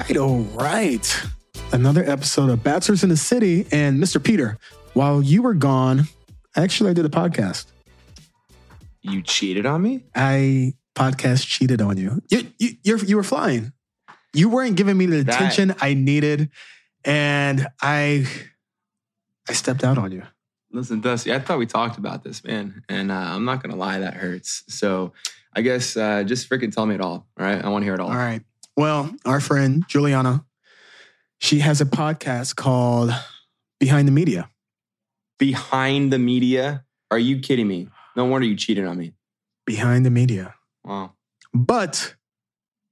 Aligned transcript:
right, 0.00 0.16
all 0.16 0.40
right. 0.54 1.22
Another 1.72 2.08
episode 2.08 2.50
of 2.50 2.62
Bachelors 2.62 3.02
in 3.02 3.10
the 3.10 3.16
City. 3.16 3.66
And 3.70 4.02
Mr. 4.02 4.22
Peter, 4.22 4.58
while 4.94 5.22
you 5.22 5.42
were 5.42 5.54
gone, 5.54 6.04
actually, 6.56 6.90
I 6.90 6.92
did 6.94 7.04
a 7.04 7.08
podcast. 7.10 7.66
You 9.02 9.22
cheated 9.22 9.66
on 9.66 9.82
me? 9.82 10.04
I 10.14 10.74
podcast 10.94 11.46
cheated 11.46 11.80
on 11.80 11.96
you. 11.96 12.22
You, 12.28 12.52
you, 12.58 12.70
you're, 12.82 12.98
you 12.98 13.16
were 13.16 13.22
flying. 13.22 13.72
You 14.32 14.48
weren't 14.48 14.76
giving 14.76 14.96
me 14.96 15.06
the 15.06 15.22
That- 15.22 15.34
attention 15.34 15.74
I 15.80 15.94
needed. 15.94 16.50
And 17.04 17.66
I, 17.80 18.26
I 19.48 19.52
stepped 19.52 19.84
out 19.84 19.96
on 19.96 20.12
you. 20.12 20.22
Listen, 20.72 21.00
Dusty, 21.00 21.32
I 21.32 21.40
thought 21.40 21.58
we 21.58 21.66
talked 21.66 21.98
about 21.98 22.22
this, 22.22 22.44
man. 22.44 22.82
And 22.88 23.10
uh, 23.10 23.14
I'm 23.14 23.44
not 23.44 23.62
going 23.62 23.72
to 23.72 23.78
lie, 23.78 23.98
that 23.98 24.14
hurts. 24.14 24.62
So 24.68 25.12
I 25.54 25.62
guess 25.62 25.96
uh, 25.96 26.22
just 26.22 26.48
freaking 26.48 26.72
tell 26.72 26.86
me 26.86 26.94
it 26.94 27.00
all. 27.00 27.26
All 27.38 27.46
right. 27.46 27.64
I 27.64 27.68
want 27.70 27.82
to 27.82 27.86
hear 27.86 27.94
it 27.94 28.00
all. 28.00 28.10
All 28.10 28.16
right. 28.16 28.42
Well, 28.76 29.14
our 29.24 29.40
friend 29.40 29.84
Juliana, 29.88 30.44
she 31.38 31.60
has 31.60 31.80
a 31.80 31.84
podcast 31.84 32.56
called 32.56 33.12
Behind 33.78 34.06
the 34.06 34.12
Media. 34.12 34.48
Behind 35.38 36.12
the 36.12 36.18
media? 36.18 36.84
Are 37.10 37.18
you 37.18 37.40
kidding 37.40 37.66
me? 37.66 37.88
No 38.16 38.26
wonder 38.26 38.46
you 38.46 38.56
cheated 38.56 38.86
on 38.86 38.98
me. 38.98 39.12
Behind 39.66 40.04
the 40.04 40.10
Media. 40.10 40.54
Wow. 40.84 41.12
But 41.52 42.14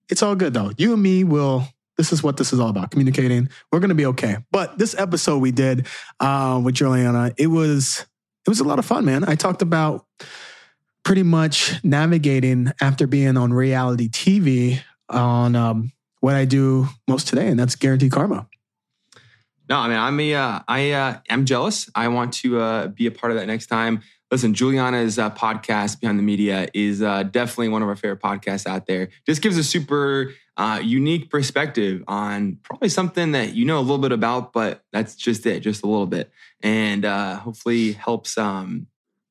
it's 0.09 0.23
all 0.23 0.35
good 0.35 0.55
though. 0.55 0.73
You 0.77 0.95
and 0.95 1.03
me 1.03 1.25
will. 1.25 1.67
This 1.97 2.13
is 2.13 2.23
what 2.23 2.37
this 2.37 2.53
is 2.53 2.61
all 2.61 2.69
about. 2.69 2.91
Communicating. 2.91 3.49
We're 3.73 3.81
gonna 3.81 3.95
be 3.95 4.07
okay. 4.07 4.39
But 4.51 4.79
this 4.79 4.95
episode 4.99 5.39
we 5.39 5.51
did 5.51 5.87
uh, 6.21 6.61
with 6.63 6.75
Juliana, 6.75 7.33
it 7.37 7.49
was 7.49 8.07
it 8.47 8.49
was 8.49 8.61
a 8.61 8.65
lot 8.65 8.79
of 8.79 8.87
fun, 8.87 9.05
man. 9.05 9.25
I 9.25 9.35
talked 9.35 9.63
about 9.63 10.07
pretty 11.05 11.23
much 11.23 11.83
navigating 11.85 12.73
after 12.81 13.07
being 13.07 13.37
on 13.37 13.53
reality 13.53 14.09
TV 14.09 14.81
on 15.09 15.57
um, 15.57 15.93
what 16.21 16.35
I 16.35 16.45
do 16.45 16.89
most 17.07 17.29
today, 17.29 17.49
and 17.49 17.59
that's 17.59 17.77
guaranteed 17.77 18.13
karma. 18.13 18.47
No, 19.69 19.77
I 19.77 19.89
mean, 19.89 19.99
I'm 19.99 20.21
a, 20.21 20.35
uh, 20.35 20.61
I, 20.67 20.91
uh, 20.93 21.19
I'm 21.29 21.45
jealous. 21.45 21.91
I 21.95 22.09
want 22.09 22.33
to 22.35 22.59
uh, 22.59 22.87
be 22.89 23.07
a 23.07 23.11
part 23.11 23.33
of 23.33 23.39
that 23.39 23.47
next 23.47 23.67
time. 23.67 24.01
Listen, 24.31 24.55
Juliana's 24.55 25.19
uh, 25.19 25.31
podcast, 25.31 26.01
Behind 26.01 26.19
the 26.19 26.23
Media, 26.23 26.69
is 26.75 27.03
uh, 27.03 27.23
definitely 27.23 27.69
one 27.69 27.83
of 27.83 27.89
our 27.89 27.97
favorite 27.97 28.21
podcasts 28.21 28.67
out 28.67 28.87
there. 28.87 29.09
Just 29.27 29.43
gives 29.43 29.59
a 29.59 29.65
super 29.65 30.33
uh, 30.57 30.81
unique 30.83 31.31
perspective 31.31 32.03
on 32.09 32.59
probably 32.63 32.89
something 32.89 33.33
that 33.33 33.55
you 33.55 33.65
know 33.65 33.79
a 33.79 33.81
little 33.81 33.99
bit 33.99 34.13
about, 34.13 34.53
but 34.53 34.83
that's 34.93 35.15
just 35.15 35.47
it, 35.47 35.61
just 35.61 35.83
a 35.83 35.87
little 35.87 36.07
bit. 36.07 36.31
And 36.63 37.05
hopefully 37.05 37.93
helps 37.93 38.37
um, 38.37 38.87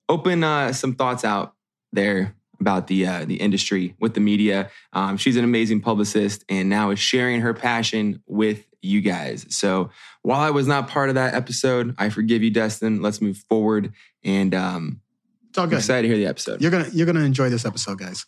open 0.07 0.41
some 0.73 0.95
thoughts 0.95 1.23
out 1.23 1.53
there 1.91 2.36
about 2.59 2.87
the 2.87 3.05
uh, 3.05 3.25
the 3.25 3.35
industry 3.35 3.95
with 3.99 4.13
the 4.13 4.19
media. 4.19 4.69
Um, 4.93 5.17
she's 5.17 5.35
an 5.37 5.43
amazing 5.43 5.81
publicist, 5.81 6.43
and 6.49 6.69
now 6.69 6.89
is 6.91 6.99
sharing 6.99 7.41
her 7.41 7.53
passion 7.53 8.21
with 8.27 8.63
you 8.81 9.01
guys. 9.01 9.45
So 9.49 9.89
while 10.21 10.39
I 10.39 10.49
was 10.51 10.67
not 10.67 10.87
part 10.87 11.09
of 11.09 11.15
that 11.15 11.33
episode, 11.33 11.95
I 11.97 12.09
forgive 12.09 12.43
you, 12.43 12.51
Destin. 12.51 13.01
Let's 13.01 13.21
move 13.21 13.37
forward, 13.49 13.93
and 14.23 14.53
um, 14.55 15.01
It's 15.49 15.57
all 15.57 15.65
I'm 15.65 15.69
good. 15.69 15.77
excited 15.79 16.03
to 16.03 16.07
hear 16.07 16.17
the 16.17 16.27
episode. 16.29 16.61
You're 16.61 16.71
gonna 16.71 16.89
you're 16.93 17.05
gonna 17.05 17.21
enjoy 17.21 17.49
this 17.49 17.65
episode, 17.65 17.99
guys. 17.99 18.25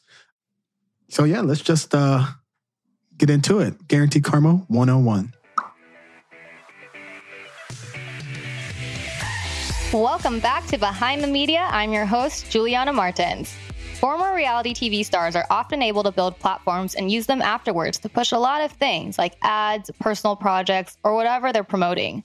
So 1.09 1.23
yeah, 1.23 1.41
let's 1.41 1.61
just 1.61 1.95
uh, 1.95 2.25
get 3.17 3.29
into 3.29 3.59
it. 3.59 3.87
Guaranteed 3.87 4.23
karma 4.23 4.63
101. 4.67 5.33
Welcome 9.91 10.39
back 10.39 10.67
to 10.67 10.77
Behind 10.77 11.23
the 11.23 11.27
Media. 11.27 11.67
I'm 11.71 11.91
your 11.91 12.05
host, 12.05 12.49
Juliana 12.51 12.93
Martins. 12.93 13.55
Former 13.99 14.33
reality 14.33 14.73
TV 14.73 15.03
stars 15.03 15.35
are 15.35 15.45
often 15.49 15.81
able 15.81 16.03
to 16.03 16.11
build 16.13 16.39
platforms 16.39 16.95
and 16.95 17.11
use 17.11 17.25
them 17.25 17.41
afterwards 17.41 17.99
to 17.99 18.07
push 18.07 18.31
a 18.31 18.37
lot 18.37 18.61
of 18.63 18.71
things 18.71 19.17
like 19.17 19.35
ads, 19.41 19.91
personal 19.99 20.37
projects, 20.37 20.97
or 21.03 21.15
whatever 21.15 21.51
they're 21.51 21.65
promoting. 21.65 22.23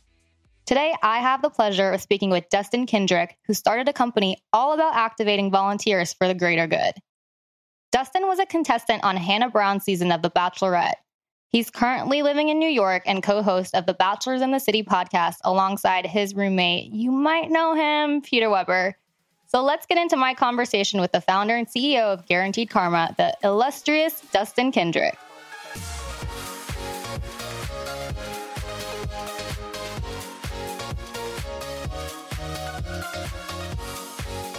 Today, 0.66 0.94
I 1.03 1.19
have 1.19 1.43
the 1.43 1.50
pleasure 1.50 1.91
of 1.91 2.00
speaking 2.00 2.31
with 2.31 2.48
Dustin 2.48 2.87
Kendrick, 2.87 3.37
who 3.48 3.54
started 3.54 3.88
a 3.88 3.93
company 3.93 4.37
all 4.53 4.72
about 4.72 4.94
activating 4.94 5.50
volunteers 5.50 6.12
for 6.12 6.28
the 6.28 6.34
greater 6.34 6.69
good. 6.69 6.93
Dustin 7.91 8.28
was 8.28 8.38
a 8.38 8.47
contestant 8.47 9.03
on 9.03 9.16
Hannah 9.16 9.50
Brown's 9.50 9.82
season 9.82 10.12
of 10.12 10.22
The 10.22 10.31
Bachelorette. 10.31 10.94
He's 11.48 11.71
currently 11.71 12.22
living 12.22 12.50
in 12.50 12.60
New 12.60 12.71
York 12.71 13.03
and 13.04 13.21
co 13.21 13.43
host 13.43 13.75
of 13.75 13.87
the 13.87 13.94
Bachelors 13.94 14.43
in 14.43 14.53
the 14.53 14.60
City 14.60 14.84
podcast 14.84 15.38
alongside 15.43 16.06
his 16.06 16.37
roommate. 16.37 16.93
You 16.93 17.10
might 17.10 17.50
know 17.50 17.75
him, 17.75 18.22
Peter 18.22 18.48
Weber. 18.48 18.97
So 19.47 19.62
let's 19.62 19.87
get 19.87 19.99
into 19.99 20.16
my 20.16 20.34
conversation 20.34 21.00
with 21.00 21.12
the 21.12 21.21
founder 21.21 21.55
and 21.55 21.66
CEO 21.66 22.03
of 22.03 22.27
Guaranteed 22.27 22.71
Karma, 22.71 23.15
the 23.16 23.37
illustrious 23.43 24.21
Dustin 24.32 24.72
Kendrick. 24.72 25.16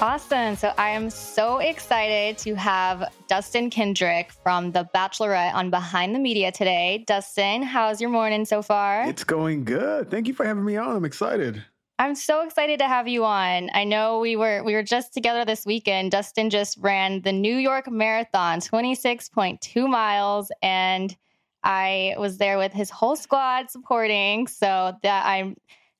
Awesome. 0.01 0.57
So 0.57 0.74
I 0.78 0.90
am 0.90 1.09
so 1.09 1.59
excited 1.59 2.38
to 2.40 2.53
have 2.56 3.12
Dustin 3.28 3.69
Kendrick 3.69 4.31
from 4.44 4.72
The 4.72 4.88
Bachelorette 4.94 5.53
on 5.53 5.69
Behind 5.69 6.13
the 6.13 6.19
Media 6.19 6.51
today. 6.51 7.06
Dustin, 7.07 7.63
how's 7.63 8.01
your 8.01 8.09
morning 8.09 8.44
so 8.44 8.62
far? 8.62 9.07
It's 9.07 9.24
going 9.24 9.63
good. 9.63 10.12
Thank 10.12 10.28
you 10.28 10.34
for 10.34 10.45
having 10.45 10.66
me 10.66 10.75
on. 10.75 10.97
I'm 10.97 11.06
excited. 11.06 11.63
I'm 11.97 12.16
so 12.16 12.45
excited 12.45 12.79
to 12.79 12.88
have 12.88 13.07
you 13.07 13.23
on. 13.23 13.69
I 13.73 13.85
know 13.85 14.19
we 14.19 14.35
were 14.35 14.63
we 14.63 14.73
were 14.73 14.83
just 14.83 15.13
together 15.13 15.45
this 15.45 15.66
weekend. 15.66 16.11
Dustin 16.11 16.50
just 16.50 16.78
ran 16.78 17.22
the 17.22 17.31
New 17.31 17.56
York 17.56 17.89
Marathon, 17.89 18.59
26.2 18.59 19.89
miles, 19.89 20.51
and 20.61 21.16
I 21.63 22.16
was 22.17 22.38
there 22.38 22.57
with 22.57 22.73
his 22.73 22.89
whole 22.89 23.16
squad 23.16 23.72
supporting. 23.72 24.47
So 24.47 24.94
that 25.03 25.25
I'm 25.25 25.56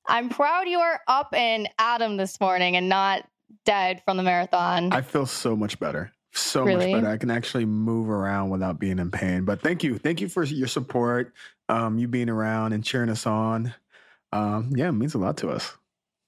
I'm 0.06 0.28
proud 0.28 0.68
you 0.68 0.80
are 0.80 1.00
up 1.08 1.30
and 1.32 1.68
Adam 1.78 2.18
this 2.18 2.38
morning 2.40 2.76
and 2.76 2.90
not 2.90 3.26
dead 3.64 4.02
from 4.04 4.18
the 4.18 4.22
marathon. 4.22 4.92
I 4.92 5.00
feel 5.00 5.24
so 5.24 5.56
much 5.56 5.80
better. 5.80 6.12
So 6.32 6.62
Really? 6.64 6.92
much 6.92 7.02
better. 7.02 7.08
I 7.08 7.16
can 7.16 7.30
actually 7.30 7.64
move 7.64 8.10
around 8.10 8.50
without 8.50 8.78
being 8.78 8.98
in 8.98 9.10
pain. 9.10 9.46
But 9.46 9.62
thank 9.62 9.82
you. 9.82 9.96
Thank 9.96 10.20
you 10.20 10.28
for 10.28 10.44
your 10.44 10.68
support. 10.68 11.32
Um, 11.70 11.98
you 11.98 12.06
being 12.06 12.28
around 12.28 12.74
and 12.74 12.84
cheering 12.84 13.08
us 13.08 13.26
on. 13.26 13.74
Um, 14.32 14.72
yeah, 14.76 14.88
it 14.88 14.92
means 14.92 15.14
a 15.14 15.18
lot 15.18 15.38
to 15.38 15.48
us. 15.48 15.72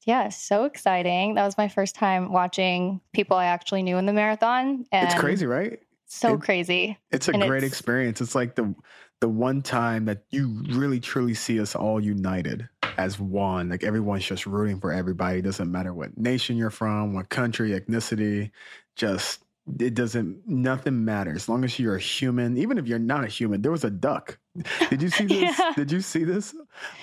Yeah, 0.08 0.30
so 0.30 0.64
exciting. 0.64 1.34
That 1.34 1.44
was 1.44 1.58
my 1.58 1.68
first 1.68 1.94
time 1.94 2.32
watching 2.32 2.98
people 3.12 3.36
I 3.36 3.44
actually 3.44 3.82
knew 3.82 3.98
in 3.98 4.06
the 4.06 4.12
marathon. 4.14 4.86
And 4.90 5.06
it's 5.06 5.20
crazy, 5.20 5.44
right? 5.44 5.78
So 6.06 6.34
It- 6.34 6.40
crazy. 6.40 6.96
It's 7.10 7.28
a 7.28 7.32
And 7.32 7.42
great 7.42 7.58
it's- 7.58 7.70
experience. 7.70 8.20
It's 8.22 8.34
like 8.34 8.54
the 8.56 8.74
the 9.20 9.28
one 9.28 9.60
time 9.62 10.04
that 10.04 10.22
you 10.30 10.62
really 10.70 11.00
truly 11.00 11.34
see 11.34 11.60
us 11.60 11.74
all 11.74 12.00
united 12.00 12.68
as 12.98 13.18
one. 13.18 13.68
Like 13.68 13.82
everyone's 13.82 14.24
just 14.24 14.46
rooting 14.46 14.78
for 14.80 14.92
everybody. 14.92 15.40
It 15.40 15.42
doesn't 15.42 15.70
matter 15.72 15.92
what 15.92 16.16
nation 16.16 16.56
you're 16.56 16.70
from, 16.70 17.14
what 17.14 17.28
country, 17.28 17.72
ethnicity, 17.72 18.52
just 18.96 19.42
it 19.80 19.92
doesn't 19.94 20.48
nothing 20.48 21.04
matters. 21.04 21.36
As 21.42 21.48
long 21.50 21.64
as 21.64 21.78
you're 21.78 21.96
a 21.96 22.00
human, 22.00 22.56
even 22.56 22.78
if 22.78 22.86
you're 22.86 22.98
not 23.00 23.24
a 23.24 23.26
human, 23.26 23.60
there 23.60 23.72
was 23.72 23.84
a 23.84 23.90
duck. 23.90 24.38
Did 24.90 25.02
you 25.02 25.08
see 25.10 25.24
this? 25.26 25.58
Yeah. 25.58 25.72
Did 25.76 25.92
you 25.92 26.00
see 26.00 26.24
this 26.24 26.54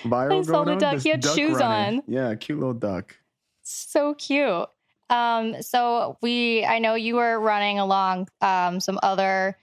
viral 0.04 0.40
I 0.40 0.42
saw 0.42 0.64
the 0.64 0.76
duck. 0.76 0.94
This 0.94 1.02
He 1.04 1.10
had 1.10 1.20
duck 1.20 1.36
shoes 1.36 1.58
running. 1.58 1.98
on. 1.98 2.02
Yeah, 2.06 2.34
cute 2.34 2.58
little 2.58 2.74
duck. 2.74 3.16
so 3.62 4.14
cute. 4.14 4.68
Um, 5.08 5.62
so 5.62 6.18
we, 6.20 6.64
I 6.64 6.78
know 6.78 6.94
you 6.94 7.16
were 7.16 7.38
running 7.38 7.78
along 7.78 8.28
um, 8.40 8.80
some 8.80 8.98
other 9.02 9.56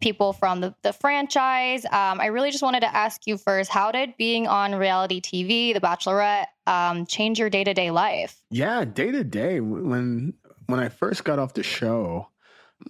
people 0.00 0.32
from 0.32 0.60
the, 0.60 0.74
the 0.82 0.92
franchise. 0.92 1.84
Um, 1.84 2.20
I 2.20 2.26
really 2.26 2.50
just 2.50 2.62
wanted 2.62 2.80
to 2.80 2.94
ask 2.96 3.26
you 3.26 3.36
first, 3.36 3.70
how 3.70 3.92
did 3.92 4.16
being 4.16 4.46
on 4.46 4.74
reality 4.74 5.20
TV, 5.20 5.74
The 5.74 5.80
Bachelorette, 5.80 6.46
um, 6.66 7.06
change 7.06 7.38
your 7.38 7.50
day 7.50 7.62
to 7.62 7.74
day 7.74 7.90
life? 7.90 8.42
Yeah, 8.50 8.84
day 8.84 9.10
to 9.10 9.22
day 9.22 9.60
when 9.60 10.34
when 10.66 10.80
I 10.80 10.88
first 10.88 11.24
got 11.24 11.38
off 11.38 11.54
the 11.54 11.62
show, 11.62 12.28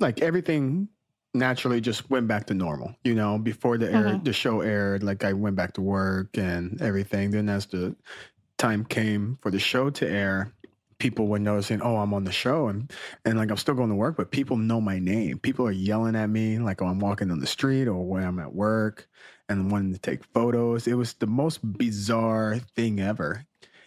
like 0.01 0.23
everything 0.23 0.89
naturally 1.37 1.81
just 1.81 2.11
went 2.11 2.27
back 2.29 2.47
to 2.47 2.55
normal. 2.55 2.95
You 3.05 3.15
know, 3.15 3.39
before 3.39 3.79
the 3.79 3.93
air, 3.93 4.05
Mhm. 4.05 4.25
the 4.25 4.33
show 4.33 4.61
aired, 4.63 5.03
like 5.03 5.25
I 5.25 5.33
went 5.33 5.57
back 5.57 5.75
to 5.75 5.83
work 5.83 6.37
and 6.39 6.81
everything. 6.83 7.31
Then 7.31 7.49
as 7.49 7.67
the 7.67 7.95
time 8.59 8.85
came 8.85 9.39
for 9.43 9.51
the 9.51 9.59
show 9.59 9.91
to 9.91 10.09
air, 10.11 10.53
people 10.99 11.29
were 11.29 11.39
noticing, 11.39 11.83
oh, 11.83 11.99
I'm 11.99 12.15
on 12.15 12.25
the 12.25 12.33
show, 12.33 12.69
and 12.69 12.91
and 13.25 13.39
like 13.39 13.51
I'm 13.51 13.57
still 13.59 13.75
going 13.75 13.91
to 13.91 13.95
work, 13.95 14.17
but 14.17 14.31
people 14.31 14.57
know 14.57 14.81
my 14.81 14.99
name. 14.99 15.39
People 15.39 15.67
are 15.67 15.73
yelling 15.73 16.17
at 16.17 16.31
me 16.31 16.59
like 16.59 16.81
oh, 16.83 16.87
I'm 16.87 17.01
walking 17.01 17.31
on 17.31 17.41
the 17.41 17.47
street 17.47 17.87
or 17.87 18.05
when 18.05 18.25
I'm 18.25 18.39
at 18.39 18.55
work, 18.55 19.09
and 19.49 19.71
wanting 19.71 19.93
to 19.93 19.99
take 20.01 20.25
photos. 20.25 20.87
It 20.87 20.95
was 20.95 21.15
the 21.15 21.27
most 21.27 21.61
bizarre 21.79 22.59
thing 22.75 23.01
ever. 23.01 23.45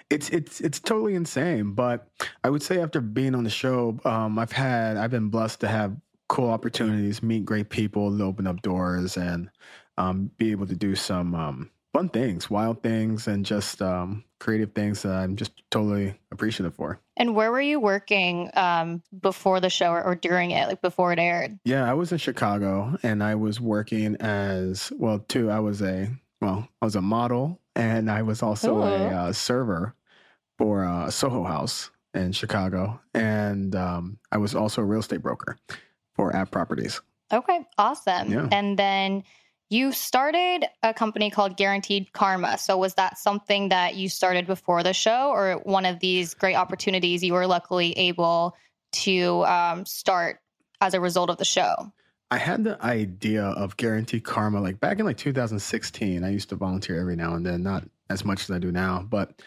It's 0.09 0.29
it's 0.29 0.61
it's 0.61 0.79
totally 0.79 1.15
insane. 1.15 1.73
But 1.73 2.07
I 2.43 2.49
would 2.49 2.63
say 2.63 2.81
after 2.81 3.01
being 3.01 3.35
on 3.35 3.43
the 3.43 3.49
show, 3.49 3.99
um, 4.05 4.39
I've 4.39 4.51
had 4.51 4.97
I've 4.97 5.11
been 5.11 5.29
blessed 5.29 5.59
to 5.61 5.67
have 5.67 5.95
cool 6.29 6.49
opportunities, 6.49 7.21
meet 7.21 7.43
great 7.43 7.69
people, 7.69 8.21
open 8.21 8.47
up 8.47 8.61
doors, 8.61 9.17
and 9.17 9.49
um, 9.97 10.31
be 10.37 10.51
able 10.51 10.67
to 10.67 10.75
do 10.75 10.95
some 10.95 11.35
um, 11.35 11.69
fun 11.93 12.07
things, 12.07 12.49
wild 12.49 12.81
things, 12.81 13.27
and 13.27 13.45
just 13.45 13.81
um, 13.81 14.23
creative 14.39 14.71
things 14.73 15.01
that 15.01 15.11
I'm 15.11 15.35
just 15.35 15.51
totally 15.71 16.17
appreciative 16.31 16.75
for. 16.75 17.01
And 17.17 17.35
where 17.35 17.51
were 17.51 17.59
you 17.59 17.79
working 17.79 18.49
um, 18.53 19.01
before 19.19 19.59
the 19.59 19.69
show 19.69 19.91
or, 19.91 20.03
or 20.03 20.15
during 20.15 20.51
it, 20.51 20.67
like 20.67 20.81
before 20.81 21.11
it 21.11 21.19
aired? 21.19 21.59
Yeah, 21.65 21.89
I 21.89 21.93
was 21.93 22.11
in 22.11 22.19
Chicago 22.19 22.97
and 23.03 23.21
I 23.21 23.35
was 23.35 23.59
working 23.59 24.15
as 24.17 24.93
well 24.95 25.19
too. 25.19 25.49
I 25.51 25.59
was 25.59 25.81
a 25.81 26.09
well, 26.41 26.69
I 26.81 26.85
was 26.85 26.95
a 26.95 27.01
model 27.01 27.59
and 27.75 28.09
I 28.09 28.21
was 28.21 28.41
also 28.41 28.81
a 28.81 29.07
uh, 29.07 29.33
server 29.33 29.93
for 30.57 30.85
uh, 30.85 31.07
a 31.07 31.11
Soho 31.11 31.43
House 31.43 31.89
in 32.13 32.31
Chicago. 32.31 33.01
And 33.13 33.75
um, 33.75 34.19
I 34.31 34.37
was 34.37 34.55
also 34.55 34.81
a 34.81 34.85
real 34.85 35.01
estate 35.01 35.21
broker 35.21 35.57
for 36.19 36.35
App 36.35 36.51
Properties. 36.51 36.99
Okay, 37.31 37.65
awesome. 37.77 38.29
Yeah. 38.29 38.49
And 38.51 38.77
then 38.77 39.23
you 39.69 39.93
started 39.93 40.65
a 40.83 40.93
company 40.93 41.29
called 41.29 41.55
Guaranteed 41.55 42.11
Karma. 42.11 42.57
So 42.57 42.77
was 42.77 42.95
that 42.95 43.17
something 43.17 43.69
that 43.69 43.95
you 43.95 44.09
started 44.09 44.45
before 44.45 44.83
the 44.83 44.91
show 44.91 45.29
or 45.29 45.61
one 45.63 45.85
of 45.85 46.01
these 46.01 46.33
great 46.33 46.55
opportunities 46.55 47.23
you 47.23 47.31
were 47.31 47.47
luckily 47.47 47.93
able 47.93 48.57
to 48.91 49.45
um, 49.45 49.85
start 49.85 50.41
as 50.81 50.93
a 50.93 50.99
result 50.99 51.29
of 51.29 51.37
the 51.37 51.45
show? 51.45 51.89
I 52.31 52.37
had 52.37 52.65
the 52.65 52.83
idea 52.83 53.43
of 53.43 53.77
guaranteed 53.77 54.25
karma 54.25 54.59
like 54.59 54.81
back 54.81 54.99
in 54.99 55.05
like 55.05 55.17
2016. 55.17 56.21
I 56.21 56.29
used 56.29 56.49
to 56.49 56.57
volunteer 56.57 56.99
every 56.99 57.15
now 57.15 57.35
and 57.35 57.45
then, 57.45 57.63
not 57.63 57.85
as 58.09 58.25
much 58.25 58.41
as 58.41 58.51
I 58.51 58.59
do 58.59 58.73
now, 58.73 59.07
but 59.09 59.41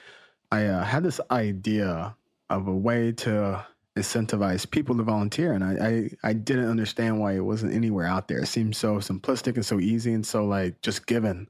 I 0.50 0.64
uh, 0.66 0.84
had 0.84 1.02
this 1.02 1.20
idea 1.30 2.16
of 2.48 2.66
a 2.66 2.74
way 2.74 3.12
to 3.12 3.66
incentivize 3.96 4.68
people 4.70 4.96
to 4.96 5.02
volunteer, 5.02 5.52
and 5.52 5.62
I, 5.64 6.10
I 6.24 6.30
I 6.30 6.32
didn't 6.32 6.70
understand 6.70 7.20
why 7.20 7.34
it 7.34 7.44
wasn't 7.44 7.74
anywhere 7.74 8.06
out 8.06 8.28
there. 8.28 8.38
It 8.38 8.46
seemed 8.46 8.74
so 8.76 8.96
simplistic 8.96 9.54
and 9.56 9.66
so 9.66 9.78
easy 9.80 10.12
and 10.12 10.26
so 10.26 10.44
like 10.46 10.80
just 10.82 11.06
given, 11.06 11.48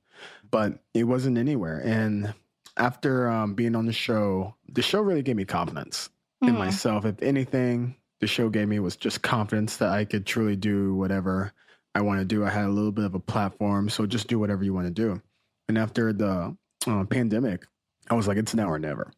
but 0.50 0.80
it 0.94 1.04
wasn't 1.04 1.38
anywhere. 1.38 1.80
And 1.84 2.34
after 2.76 3.28
um, 3.28 3.54
being 3.54 3.76
on 3.76 3.86
the 3.86 3.92
show, 3.92 4.54
the 4.68 4.82
show 4.82 5.00
really 5.02 5.22
gave 5.22 5.36
me 5.36 5.44
confidence 5.44 6.08
in 6.40 6.54
Mhm. 6.54 6.58
myself. 6.58 7.04
If 7.04 7.22
anything, 7.22 7.96
the 8.20 8.26
show 8.26 8.48
gave 8.48 8.66
me 8.68 8.78
was 8.80 8.96
just 8.96 9.22
confidence 9.22 9.76
that 9.76 9.90
I 9.90 10.04
could 10.04 10.26
truly 10.26 10.56
do 10.56 10.94
whatever 10.94 11.52
I 11.94 12.00
want 12.00 12.20
to 12.20 12.24
do. 12.24 12.44
I 12.44 12.50
had 12.50 12.64
a 12.64 12.70
little 12.70 12.90
bit 12.92 13.04
of 13.04 13.14
a 13.14 13.20
platform, 13.20 13.88
so 13.88 14.06
just 14.06 14.26
do 14.26 14.38
whatever 14.38 14.64
you 14.64 14.72
want 14.72 14.86
to 14.86 14.92
do. 14.92 15.20
And 15.68 15.76
after 15.78 16.12
the 16.12 16.56
uh, 16.86 17.04
pandemic, 17.04 17.66
I 18.10 18.14
was 18.14 18.26
like, 18.26 18.38
it's 18.38 18.54
now 18.54 18.68
or 18.68 18.78
never. 18.78 19.12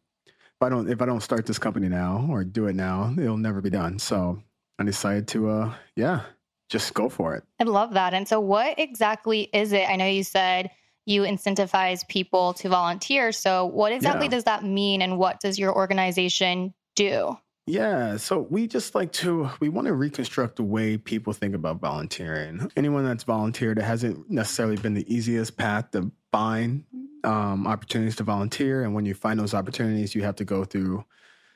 If 0.61 0.65
I 0.65 0.69
don't, 0.69 0.89
if 0.89 1.01
I 1.01 1.05
don't 1.05 1.21
start 1.21 1.45
this 1.45 1.59
company 1.59 1.89
now 1.89 2.27
or 2.29 2.43
do 2.45 2.67
it 2.67 2.75
now, 2.75 3.13
it'll 3.17 3.37
never 3.37 3.59
be 3.61 3.69
done. 3.69 3.99
So 3.99 4.41
I 4.79 4.83
decided 4.83 5.27
to, 5.29 5.49
uh, 5.49 5.73
yeah, 5.97 6.21
just 6.69 6.93
go 6.93 7.09
for 7.09 7.35
it. 7.35 7.43
I 7.59 7.65
love 7.65 7.93
that. 7.93 8.13
And 8.13 8.27
so, 8.27 8.39
what 8.39 8.79
exactly 8.79 9.49
is 9.53 9.73
it? 9.73 9.89
I 9.89 9.97
know 9.97 10.05
you 10.07 10.23
said 10.23 10.71
you 11.05 11.23
incentivize 11.23 12.07
people 12.07 12.53
to 12.53 12.69
volunteer. 12.69 13.31
So, 13.31 13.65
what 13.65 13.91
exactly 13.91 14.27
Yeah. 14.27 14.31
does 14.31 14.45
that 14.45 14.63
mean, 14.63 15.01
and 15.01 15.17
what 15.17 15.41
does 15.41 15.59
your 15.59 15.75
organization 15.75 16.73
do? 16.95 17.37
Yeah, 17.67 18.17
so 18.17 18.41
we 18.49 18.67
just 18.67 18.93
like 18.93 19.11
to 19.13 19.49
we 19.59 19.69
want 19.69 19.87
to 19.87 19.93
reconstruct 19.93 20.57
the 20.57 20.63
way 20.63 20.97
people 20.97 21.33
think 21.33 21.55
about 21.55 21.79
volunteering. 21.79 22.69
Anyone 22.77 23.05
that's 23.05 23.23
volunteered, 23.23 23.79
it 23.79 23.83
hasn't 23.83 24.29
necessarily 24.29 24.77
been 24.77 24.93
the 24.93 25.11
easiest 25.13 25.57
path 25.57 25.89
to 25.91 26.11
find 26.31 26.83
um, 27.23 27.65
opportunities 27.65 28.17
to 28.17 28.23
volunteer, 28.23 28.83
and 28.83 28.93
when 28.93 29.05
you 29.05 29.15
find 29.15 29.39
those 29.39 29.55
opportunities, 29.55 30.13
you 30.13 30.21
have 30.21 30.35
to 30.35 30.45
go 30.45 30.63
through 30.63 31.03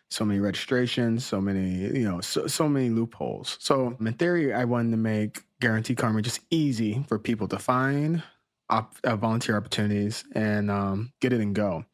so 0.09 0.25
many 0.25 0.39
registrations, 0.39 1.23
so 1.23 1.39
many 1.39 1.75
you 1.99 2.09
know, 2.09 2.21
so, 2.21 2.47
so 2.47 2.67
many 2.67 2.89
loopholes. 2.89 3.57
So 3.59 3.95
in 3.99 4.13
theory, 4.13 4.51
I 4.51 4.65
wanted 4.65 4.89
to 4.91 4.97
make 4.97 5.43
Guarantee 5.59 5.93
Karma 5.93 6.23
just 6.23 6.41
easy 6.49 7.05
for 7.07 7.19
people 7.19 7.47
to 7.49 7.59
find 7.59 8.23
op- 8.71 8.95
uh, 9.03 9.15
volunteer 9.15 9.55
opportunities 9.55 10.23
and 10.33 10.71
um, 10.71 11.13
get 11.19 11.33
it 11.33 11.41
and 11.41 11.53
go. 11.53 11.85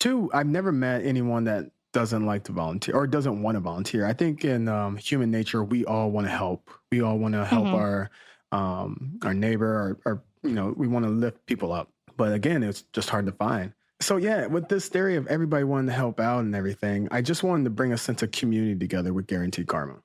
Two, 0.00 0.28
I've 0.34 0.48
never 0.48 0.72
met 0.72 1.04
anyone 1.04 1.44
that 1.44 1.70
doesn't 1.94 2.26
like 2.26 2.44
to 2.44 2.52
volunteer 2.52 2.94
or 2.94 3.06
doesn't 3.06 3.40
want 3.40 3.54
to 3.56 3.60
volunteer. 3.60 4.04
I 4.04 4.12
think 4.12 4.44
in 4.44 4.68
um, 4.68 4.96
human 4.98 5.30
nature, 5.30 5.64
we 5.64 5.86
all 5.86 6.10
want 6.10 6.26
to 6.26 6.30
help. 6.30 6.70
We 6.92 7.00
all 7.00 7.18
want 7.18 7.32
to 7.34 7.46
help 7.46 7.68
Mhm. 7.68 7.74
our 7.74 8.10
um, 8.52 9.18
our 9.22 9.34
neighbor, 9.34 9.66
or, 9.66 9.98
or 10.12 10.24
you 10.44 10.52
know, 10.52 10.74
we 10.76 10.86
want 10.86 11.04
to 11.06 11.10
lift 11.10 11.44
people 11.46 11.72
up. 11.72 11.88
But 12.16 12.34
again, 12.34 12.62
it's 12.62 12.82
just 12.92 13.10
hard 13.10 13.26
to 13.26 13.32
find. 13.32 13.72
So 14.00 14.16
yeah, 14.16 14.46
with 14.46 14.68
this 14.68 14.88
theory 14.88 15.16
of 15.16 15.26
everybody 15.28 15.64
wanting 15.64 15.86
to 15.88 15.92
help 15.94 16.20
out 16.20 16.40
and 16.44 16.54
everything, 16.54 17.08
I 17.10 17.22
just 17.22 17.42
wanted 17.42 17.64
to 17.64 17.70
bring 17.70 17.92
a 17.92 17.98
sense 17.98 18.22
of 18.22 18.30
community 18.32 18.78
together 18.78 19.12
with 19.12 19.26
Guaranteed 19.26 19.66
Karma. 19.66 19.96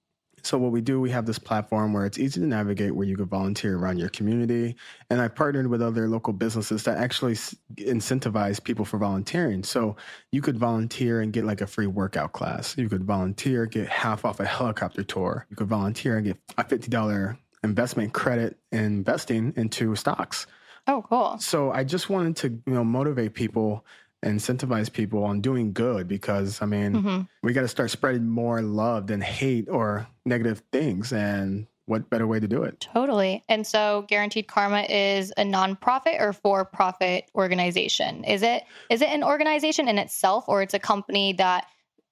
So 0.43 0.57
what 0.57 0.71
we 0.71 0.81
do, 0.81 0.99
we 0.99 1.09
have 1.11 1.25
this 1.25 1.39
platform 1.39 1.93
where 1.93 2.05
it's 2.05 2.17
easy 2.17 2.39
to 2.39 2.47
navigate, 2.47 2.95
where 2.95 3.07
you 3.07 3.15
can 3.15 3.25
volunteer 3.25 3.77
around 3.77 3.97
your 3.97 4.09
community. 4.09 4.75
And 5.09 5.21
I've 5.21 5.35
partnered 5.35 5.67
with 5.67 5.81
other 5.81 6.07
local 6.07 6.33
businesses 6.33 6.83
that 6.83 6.97
actually 6.97 7.35
incentivize 7.75 8.63
people 8.63 8.85
for 8.85 8.97
volunteering. 8.97 9.63
So 9.63 9.95
you 10.31 10.41
could 10.41 10.57
volunteer 10.57 11.21
and 11.21 11.33
get 11.33 11.45
like 11.45 11.61
a 11.61 11.67
free 11.67 11.87
workout 11.87 12.33
class. 12.33 12.77
You 12.77 12.89
could 12.89 13.03
volunteer, 13.03 13.65
get 13.65 13.87
half 13.87 14.25
off 14.25 14.39
a 14.39 14.45
helicopter 14.45 15.03
tour. 15.03 15.45
You 15.49 15.55
could 15.55 15.67
volunteer 15.67 16.17
and 16.17 16.25
get 16.25 16.37
a 16.57 16.63
$50 16.63 17.37
investment 17.63 18.13
credit 18.13 18.57
investing 18.71 19.53
into 19.55 19.95
stocks. 19.95 20.47
Oh, 20.87 21.03
cool. 21.07 21.37
So 21.39 21.71
I 21.71 21.83
just 21.83 22.09
wanted 22.09 22.35
to, 22.37 22.49
you 22.49 22.73
know, 22.73 22.83
motivate 22.83 23.33
people, 23.33 23.85
incentivize 24.23 24.91
people 24.91 25.23
on 25.23 25.41
doing 25.41 25.71
good 25.71 26.07
because 26.07 26.61
I 26.61 26.65
mean, 26.65 26.93
hmm 26.93 27.21
we 27.41 27.53
got 27.53 27.61
to 27.61 27.67
start 27.69 27.89
spreading 27.89 28.27
more 28.27 28.61
love 28.61 29.07
than 29.07 29.21
hate 29.21 29.69
or 29.69 30.07
negative 30.25 30.61
things. 30.73 31.13
And 31.13 31.67
what 31.85 32.09
better 32.09 32.27
way 32.27 32.39
to 32.39 32.47
do 32.47 32.63
it? 32.63 32.81
Totally. 32.93 33.43
And 33.49 33.65
so 33.65 34.05
Guaranteed 34.07 34.47
Karma 34.47 34.81
is 34.83 35.31
a 35.37 35.43
nonprofit 35.43 36.21
or 36.21 36.33
for-profit 36.33 37.31
organization. 37.33 38.23
Is 38.25 38.43
it 38.43 38.63
is 38.89 39.01
it 39.01 39.09
an 39.09 39.23
organization 39.23 39.87
in 39.87 39.97
itself 39.97 40.45
or 40.47 40.61
it's 40.61 40.73
a 40.73 40.79
company 40.79 41.33
that 41.33 41.65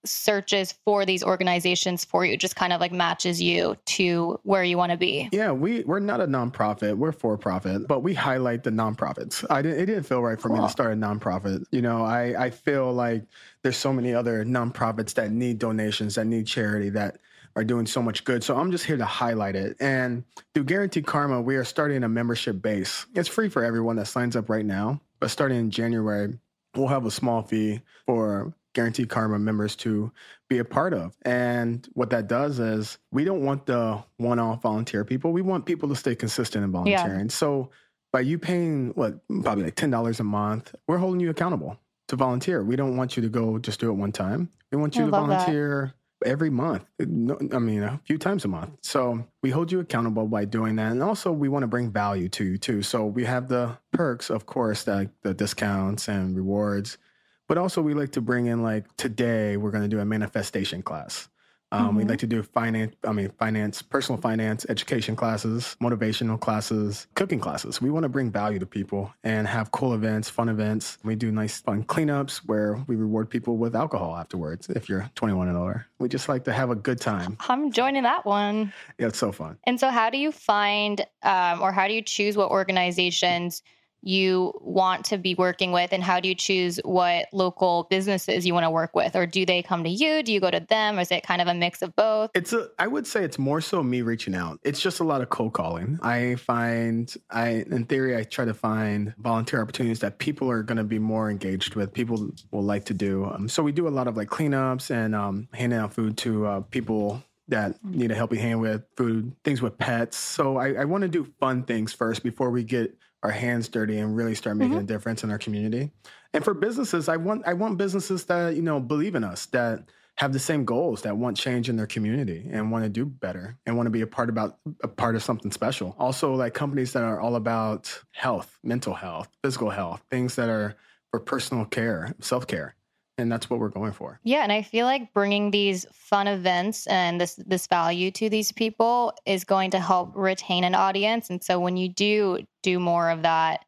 searches 0.10 0.74
for 0.86 1.06
these 1.06 1.24
organizations 1.24 2.06
for 2.06 2.26
you, 2.26 2.38
just 2.38 2.56
kind 2.56 2.74
of 2.74 2.82
like 2.82 2.92
matches 2.92 3.42
you 3.42 3.76
to 3.86 4.40
where 4.44 4.64
you 4.64 4.78
want 4.78 4.92
to 4.92 4.98
be? 4.98 5.30
Yeah, 5.32 5.52
we 5.52 5.84
we're 5.84 6.00
not 6.00 6.22
a 6.22 6.28
nonprofit. 6.28 6.96
We're 6.96 7.12
for 7.12 7.38
profit, 7.38 7.88
but 7.88 8.02
we 8.02 8.14
highlight 8.14 8.64
the 8.64 8.72
nonprofits. 8.72 9.46
I 9.50 9.62
didn't, 9.62 9.80
it 9.80 9.86
didn't 9.88 10.04
feel 10.04 10.22
right 10.22 10.40
for 10.40 10.50
me 10.50 10.60
to 10.60 10.70
start 10.70 10.94
a 10.94 10.96
nonprofit. 10.96 11.66
You 11.72 11.82
know, 11.82 12.04
I 12.04 12.46
I 12.46 12.50
feel 12.50 12.92
like 12.94 13.24
there's 13.62 13.78
so 13.78 13.94
many 13.94 14.14
other 14.14 14.46
nonprofits 14.46 15.14
that 15.16 15.32
need 15.32 15.60
donations, 15.60 16.16
that 16.16 16.26
need 16.26 16.48
charity, 16.48 16.90
that 16.92 17.20
are 17.58 17.64
doing 17.64 17.88
so 17.88 18.04
much 18.04 18.24
good. 18.24 18.44
So 18.44 18.56
I'm 18.56 18.72
just 18.72 18.86
here 18.86 18.98
to 18.98 19.06
highlight 19.06 19.56
it. 19.56 19.76
And 19.80 20.24
through 20.54 20.66
Guaranteed 20.66 21.08
Karma, 21.08 21.42
we 21.42 21.56
are 21.56 21.64
starting 21.64 22.04
a 22.04 22.10
membership 22.10 22.62
base. 22.62 23.08
It's 23.16 23.28
free 23.28 23.50
for 23.50 23.64
everyone 23.64 23.96
that 23.96 24.06
signs 24.06 24.36
up 24.36 24.48
right 24.48 24.66
now, 24.66 25.02
but 25.20 25.32
starting 25.32 25.58
in 25.58 25.72
January, 25.72 26.38
we'll 26.76 26.88
have 26.88 27.06
a 27.08 27.12
small 27.12 27.42
fee 27.42 27.82
for 28.06 28.54
Guaranteed 28.78 29.10
Karma 29.10 29.40
members 29.40 29.76
to 29.78 30.12
be 30.50 30.60
a 30.60 30.64
part 30.64 30.94
of. 30.94 31.18
And 31.24 31.90
what 31.94 32.12
that 32.12 32.28
does 32.28 32.60
is 32.60 33.00
we 33.12 33.24
don't 33.24 33.42
want 33.44 33.66
the 33.66 34.04
one 34.18 34.38
off 34.38 34.62
volunteer 34.62 35.04
people. 35.04 35.32
We 35.32 35.42
want 35.42 35.66
people 35.66 35.90
to 35.90 35.96
stay 35.96 36.14
consistent 36.14 36.64
in 36.64 36.72
volunteering. 36.72 37.30
So 37.32 37.72
by 38.14 38.20
you 38.20 38.38
paying 38.38 38.90
what, 38.90 39.16
probably 39.42 39.64
like 39.64 39.76
$10 39.76 40.20
a 40.20 40.24
month, 40.24 40.76
we're 40.88 41.00
holding 41.00 41.20
you 41.20 41.32
accountable 41.32 41.80
to 42.10 42.16
volunteer. 42.16 42.64
We 42.64 42.76
don't 42.76 42.96
want 42.96 43.18
you 43.18 43.24
to 43.24 43.30
go 43.30 43.58
just 43.58 43.80
do 43.80 43.90
it 43.90 43.94
one 43.94 44.12
time. 44.12 44.52
We 44.72 44.78
want 44.78 44.96
you 44.96 45.02
I 45.02 45.06
to 45.06 45.12
love 45.12 45.28
that. 45.30 45.38
volunteer 45.40 45.96
every 46.24 46.52
month. 46.52 46.86
No- 47.00 47.40
I 47.52 47.58
mean, 47.58 47.82
a 47.82 48.00
few 48.06 48.20
times 48.20 48.46
a 48.46 48.48
month. 48.48 48.78
So 48.82 49.26
we 49.42 49.50
hold 49.50 49.72
you 49.72 49.80
accountable 49.80 50.28
by 50.28 50.46
doing 50.46 50.76
that. 50.76 50.92
And 50.92 51.02
also, 51.02 51.32
we 51.32 51.50
want 51.50 51.64
to 51.64 51.68
bring 51.68 51.90
value 51.92 52.30
to 52.30 52.44
you 52.44 52.58
too. 52.60 52.84
So 52.84 53.08
we 53.08 53.26
have 53.26 53.48
the 53.48 53.76
perks, 53.92 54.30
of 54.30 54.46
course, 54.46 54.86
like 54.86 55.10
the 55.24 55.34
discounts 55.34 56.08
and 56.08 56.36
rewards. 56.36 57.00
But 57.48 57.58
also, 57.58 57.82
we 57.82 57.94
like 57.94 58.12
to 58.12 58.22
bring 58.22 58.48
in 58.48 58.62
like 58.62 58.86
today 58.98 59.58
we're 59.58 59.72
going 59.72 59.84
to 59.84 59.90
do 59.90 60.00
a 60.00 60.06
manifestation 60.06 60.82
class. 60.82 61.30
Um, 61.74 61.96
We'd 61.96 62.06
Mhm. 62.06 62.10
like 62.12 62.20
to 62.20 62.28
do 62.28 62.44
finance, 62.44 62.96
I 63.04 63.12
mean, 63.12 63.30
finance, 63.38 63.82
personal 63.82 64.22
finance, 64.22 64.66
education 64.70 65.18
classes, 65.18 65.76
motivational 65.82 66.40
classes, 66.40 67.08
cooking 67.16 67.42
classes. 67.42 67.82
We 67.82 67.90
want 67.90 68.04
to 68.04 68.10
bring 68.10 68.32
value 68.32 68.58
to 68.60 68.66
people 68.66 69.14
and 69.26 69.46
have 69.50 69.74
cool 69.74 69.94
events, 69.94 70.30
fun 70.30 70.48
events. 70.48 70.98
We 71.04 71.16
do 71.16 71.30
nice, 71.30 71.60
fun 71.60 71.84
cleanups 71.84 72.38
where 72.46 72.82
we 72.88 72.96
reward 72.96 73.30
people 73.30 73.58
with 73.58 73.76
alcohol 73.76 74.16
afterwards 74.16 74.70
if 74.70 74.88
you're 74.88 75.10
21 75.16 75.50
and 75.50 75.58
older. 75.58 75.86
We 76.00 76.08
just 76.08 76.30
like 76.30 76.46
to 76.46 76.54
have 76.54 76.70
a 76.70 76.76
good 76.76 77.02
time. 77.02 77.36
I'm 77.50 77.70
joining 77.74 78.04
that 78.04 78.26
one. 78.26 78.72
Yeah, 78.98 79.08
it's 79.08 79.20
so 79.20 79.34
fun. 79.34 79.58
And 79.66 79.78
so, 79.78 79.90
how 79.90 80.10
do 80.10 80.18
you 80.18 80.32
find 80.32 81.06
um, 81.24 81.62
or 81.62 81.74
how 81.74 81.90
do 81.90 81.94
you 81.94 82.02
choose 82.02 82.38
what 82.38 82.50
organizations 82.50 83.62
you 84.02 84.54
want 84.62 85.06
to 85.06 85.18
be 85.18 85.36
working 85.36 85.72
with? 85.72 85.92
And 85.92 86.04
how 86.04 86.20
do 86.20 86.30
you 86.30 86.36
choose 86.36 86.80
what 86.84 87.26
local 87.34 87.88
businesses 87.90 88.46
you 88.46 88.54
want 88.54 88.64
to 88.64 88.70
work 88.70 88.96
with? 88.96 89.16
Or 89.16 89.26
do 89.26 89.46
they 89.46 89.62
come 89.62 89.84
to 89.84 89.90
you? 89.90 90.24
Do 90.24 90.32
you 90.32 90.40
go 90.40 90.52
to 90.52 90.60
them? 90.60 90.98
Or 90.98 91.02
is 91.02 91.12
it 91.12 91.24
kind 91.24 91.42
of 91.42 91.48
a 91.48 91.54
mix 91.54 91.82
of 91.82 91.96
both? 91.96 92.32
It's 92.34 92.54
a, 92.54 92.70
I 92.80 92.88
would 92.88 93.08
say 93.08 93.24
it's 93.24 93.40
more 93.40 93.62
so 93.62 93.84
me 93.84 94.02
reaching 94.02 94.36
out. 94.36 94.60
It's 94.64 94.80
just 94.80 95.00
a 95.00 95.04
lot 95.04 95.22
of 95.22 95.30
cold 95.30 95.54
calling. 95.54 96.00
I 96.02 96.36
find, 96.36 97.14
I, 97.30 97.66
in 97.70 97.86
theory, 97.86 98.16
I 98.18 98.24
try 98.24 98.46
to 98.46 98.54
find 98.54 99.14
volunteer 99.18 99.62
opportunities 99.62 100.00
that 100.00 100.20
people 100.20 100.50
are 100.50 100.64
going 100.64 100.78
to 100.78 100.84
be 100.84 101.00
more 101.00 101.30
engaged 101.30 101.76
with, 101.76 101.94
people 101.94 102.30
will 102.52 102.64
like 102.64 102.86
to 102.86 102.94
do. 102.94 103.26
Um, 103.26 103.50
so 103.50 103.64
we 103.64 103.72
do 103.72 103.88
a 103.88 103.90
lot 103.90 104.08
of 104.08 104.16
like 104.18 104.30
cleanups 104.30 104.92
and 104.92 105.16
um, 105.16 105.48
handing 105.54 105.80
out 105.80 105.94
food 105.94 106.18
to 106.20 106.46
uh, 106.46 106.60
people 106.62 107.24
that 107.50 107.84
need 107.84 108.12
a 108.12 108.16
helping 108.16 108.40
hand 108.40 108.60
with 108.60 108.84
food, 108.96 109.34
things 109.44 109.62
with 109.62 109.78
pets. 109.78 110.18
So 110.18 110.58
I, 110.58 110.74
I 110.74 110.86
want 110.86 111.04
to 111.04 111.08
do 111.08 111.32
fun 111.40 111.64
things 111.64 111.94
first 111.94 112.24
before 112.24 112.50
we 112.50 112.64
get 112.64 112.98
our 113.24 113.32
hands 113.32 113.68
dirty 113.68 113.98
and 113.98 114.16
really 114.16 114.36
start 114.36 114.58
mm-hmm. 114.58 114.70
making 114.70 114.84
a 114.84 114.88
difference 114.88 115.24
in 115.24 115.32
our 115.32 115.38
community. 115.38 115.92
And 116.34 116.44
for 116.44 116.54
businesses, 116.54 117.10
I 117.10 117.18
want 117.18 117.48
I 117.48 117.54
want 117.54 117.78
businesses 117.78 118.26
that 118.26 118.56
you 118.56 118.62
know 118.62 118.80
believe 118.80 119.16
in 119.16 119.24
us, 119.24 119.46
that 119.48 119.84
have 120.18 120.34
the 120.34 120.40
same 120.40 120.66
goals 120.66 121.04
that 121.04 121.16
want 121.16 121.38
change 121.38 121.70
in 121.70 121.78
their 121.78 121.86
community 121.86 122.48
and 122.52 122.72
want 122.72 122.84
to 122.84 122.90
do 122.90 123.06
better 123.06 123.56
and 123.66 123.78
want 123.78 123.86
to 123.86 123.92
be 123.92 124.02
a 124.02 124.08
part 124.08 124.30
about 124.30 124.58
a 124.82 124.88
part 124.88 125.16
of 125.16 125.24
something 125.24 125.52
special. 125.52 125.96
Also 126.00 126.34
like 126.34 126.54
companies 126.54 126.94
that 126.94 127.04
are 127.04 127.20
all 127.20 127.36
about 127.36 128.02
health, 128.12 128.58
mental 128.64 128.96
health, 128.96 129.30
physical 129.44 129.70
health, 129.70 130.02
things 130.10 130.36
that 130.36 130.50
are 130.50 130.76
for 131.12 131.20
personal 131.20 131.66
care, 131.66 132.14
self-care. 132.20 132.76
And 133.18 133.32
that's 133.32 133.50
what 133.50 133.60
we're 133.60 133.70
going 133.70 133.94
for. 133.94 134.20
Yeah, 134.24 134.44
and 134.44 134.52
I 134.52 134.62
feel 134.62 134.86
like 134.86 135.14
bringing 135.14 135.50
these 135.50 135.86
fun 135.92 136.28
events 136.28 136.86
and 136.88 137.20
this 137.20 137.36
this 137.48 137.66
value 137.66 138.12
to 138.12 138.30
these 138.30 138.52
people 138.52 139.14
is 139.26 139.44
going 139.44 139.72
to 139.72 139.80
help 139.80 140.12
retain 140.16 140.64
an 140.64 140.76
audience. 140.76 141.30
And 141.30 141.44
so 141.44 141.60
when 141.60 141.78
you 141.78 141.90
do 141.90 142.46
do 142.62 142.80
more 142.80 143.10
of 143.10 143.24
that 143.24 143.66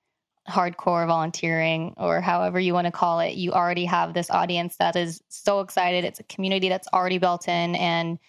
hardcore 0.47 1.05
volunteering 1.07 1.93
or 1.97 2.21
however 2.21 2.59
you 2.59 2.73
want 2.73 2.85
to 2.85 2.91
call 2.91 3.19
it, 3.19 3.35
you 3.35 3.51
already 3.51 3.85
have 3.85 4.13
this 4.13 4.29
audience 4.29 4.77
that 4.77 4.95
is 4.95 5.21
so 5.29 5.61
excited. 5.61 6.03
It's 6.03 6.19
a 6.19 6.23
community 6.23 6.69
that's 6.69 6.87
already 6.93 7.17
built 7.17 7.47
in 7.47 7.75
and 7.75 8.19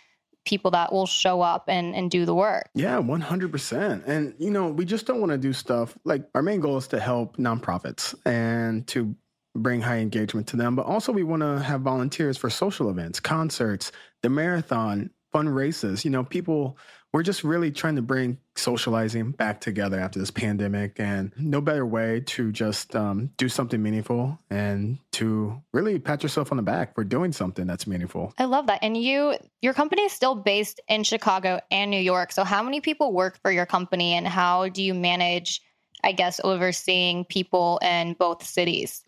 people 0.44 0.70
that 0.70 0.92
will 0.92 1.06
show 1.06 1.40
up 1.40 1.64
and, 1.68 1.94
and 1.94 2.10
do 2.10 2.24
the 2.24 2.34
work. 2.34 2.70
Yeah, 2.74 2.96
100%. 2.96 4.06
And, 4.06 4.34
you 4.38 4.50
know, 4.50 4.68
we 4.68 4.84
just 4.84 5.06
don't 5.06 5.20
want 5.20 5.32
to 5.32 5.38
do 5.38 5.52
stuff 5.52 5.96
like 6.04 6.24
our 6.34 6.42
main 6.42 6.60
goal 6.60 6.78
is 6.78 6.88
to 6.88 7.00
help 7.00 7.36
nonprofits 7.36 8.14
and 8.24 8.86
to 8.88 9.14
bring 9.54 9.80
high 9.80 9.98
engagement 9.98 10.46
to 10.48 10.56
them. 10.56 10.76
But 10.76 10.86
also, 10.86 11.12
we 11.12 11.22
want 11.22 11.42
to 11.42 11.60
have 11.60 11.80
volunteers 11.80 12.36
for 12.36 12.50
social 12.50 12.90
events, 12.90 13.20
concerts, 13.20 13.92
the 14.22 14.28
marathon, 14.28 15.10
fun 15.32 15.48
races. 15.48 16.04
You 16.04 16.10
know, 16.10 16.24
people 16.24 16.78
we're 17.12 17.22
just 17.22 17.42
really 17.42 17.70
trying 17.70 17.96
to 17.96 18.02
bring 18.02 18.38
socializing 18.56 19.32
back 19.32 19.60
together 19.60 19.98
after 19.98 20.18
this 20.18 20.30
pandemic 20.30 21.00
and 21.00 21.32
no 21.36 21.60
better 21.60 21.84
way 21.84 22.20
to 22.20 22.52
just 22.52 22.94
um, 22.94 23.30
do 23.36 23.48
something 23.48 23.82
meaningful 23.82 24.38
and 24.50 24.98
to 25.12 25.60
really 25.72 25.98
pat 25.98 26.22
yourself 26.22 26.52
on 26.52 26.56
the 26.56 26.62
back 26.62 26.94
for 26.94 27.02
doing 27.02 27.32
something 27.32 27.66
that's 27.66 27.86
meaningful 27.86 28.32
i 28.38 28.44
love 28.44 28.66
that 28.66 28.78
and 28.82 28.96
you 28.96 29.34
your 29.60 29.74
company 29.74 30.02
is 30.02 30.12
still 30.12 30.34
based 30.34 30.80
in 30.88 31.02
chicago 31.02 31.60
and 31.70 31.90
new 31.90 32.00
york 32.00 32.32
so 32.32 32.44
how 32.44 32.62
many 32.62 32.80
people 32.80 33.12
work 33.12 33.38
for 33.42 33.50
your 33.50 33.66
company 33.66 34.12
and 34.12 34.28
how 34.28 34.68
do 34.68 34.82
you 34.82 34.94
manage 34.94 35.62
i 36.04 36.12
guess 36.12 36.40
overseeing 36.44 37.24
people 37.24 37.78
in 37.82 38.14
both 38.14 38.44
cities 38.44 39.02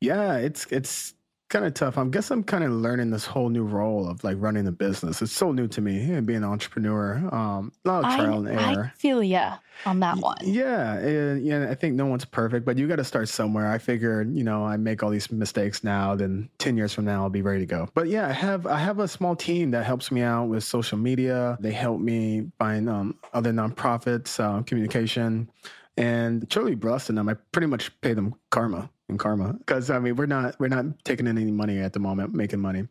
yeah 0.00 0.36
it's 0.36 0.66
it's 0.70 1.14
kind 1.48 1.64
of 1.64 1.74
tough. 1.74 1.96
I 1.96 2.04
guess 2.06 2.30
I'm 2.30 2.44
kind 2.44 2.62
of 2.62 2.72
learning 2.72 3.10
this 3.10 3.24
whole 3.24 3.48
new 3.48 3.64
role 3.64 4.08
of 4.08 4.22
like 4.22 4.36
running 4.38 4.66
a 4.66 4.72
business. 4.72 5.22
It's 5.22 5.32
so 5.32 5.52
new 5.52 5.66
to 5.68 5.80
me 5.80 6.12
and 6.12 6.26
being 6.26 6.38
an 6.38 6.44
entrepreneur. 6.44 7.16
Um, 7.32 7.72
a 7.84 7.88
lot 7.88 8.04
of 8.04 8.14
trial 8.16 8.46
I, 8.46 8.50
and 8.50 8.60
error. 8.60 8.92
I 8.94 8.98
feel 8.98 9.22
ya 9.22 9.56
on 9.86 10.00
that 10.00 10.18
one. 10.18 10.36
Yeah, 10.42 10.94
and, 10.94 11.44
yeah. 11.44 11.68
I 11.70 11.74
think 11.74 11.94
no 11.94 12.06
one's 12.06 12.24
perfect, 12.24 12.66
but 12.66 12.76
you 12.76 12.86
got 12.86 12.96
to 12.96 13.04
start 13.04 13.28
somewhere. 13.28 13.70
I 13.70 13.78
figure, 13.78 14.22
you 14.22 14.44
know, 14.44 14.64
I 14.64 14.76
make 14.76 15.02
all 15.02 15.10
these 15.10 15.30
mistakes 15.32 15.82
now, 15.82 16.14
then 16.14 16.48
ten 16.58 16.76
years 16.76 16.92
from 16.92 17.06
now 17.06 17.22
I'll 17.22 17.30
be 17.30 17.42
ready 17.42 17.60
to 17.60 17.66
go. 17.66 17.88
But 17.94 18.08
yeah, 18.08 18.28
I 18.28 18.32
have 18.32 18.66
I 18.66 18.78
have 18.78 18.98
a 18.98 19.08
small 19.08 19.34
team 19.34 19.70
that 19.70 19.84
helps 19.84 20.10
me 20.10 20.22
out 20.22 20.46
with 20.46 20.64
social 20.64 20.98
media. 20.98 21.56
They 21.60 21.72
help 21.72 22.00
me 22.00 22.50
find 22.58 22.88
um, 22.88 23.18
other 23.32 23.52
nonprofits, 23.52 24.38
uh, 24.38 24.62
communication, 24.64 25.50
and 25.96 26.48
truly 26.50 26.74
blessed 26.74 27.14
them. 27.14 27.28
I 27.28 27.34
pretty 27.52 27.68
much 27.68 27.98
pay 28.02 28.12
them 28.12 28.34
karma 28.50 28.90
in 29.08 29.18
karma 29.18 29.54
because 29.54 29.90
I 29.90 29.98
mean 29.98 30.16
we're 30.16 30.26
not 30.26 30.58
we're 30.58 30.68
not 30.68 30.84
taking 31.04 31.26
in 31.26 31.38
any 31.38 31.50
money 31.50 31.78
at 31.78 31.92
the 31.92 31.98
moment, 31.98 32.34
making 32.34 32.60
money. 32.60 32.86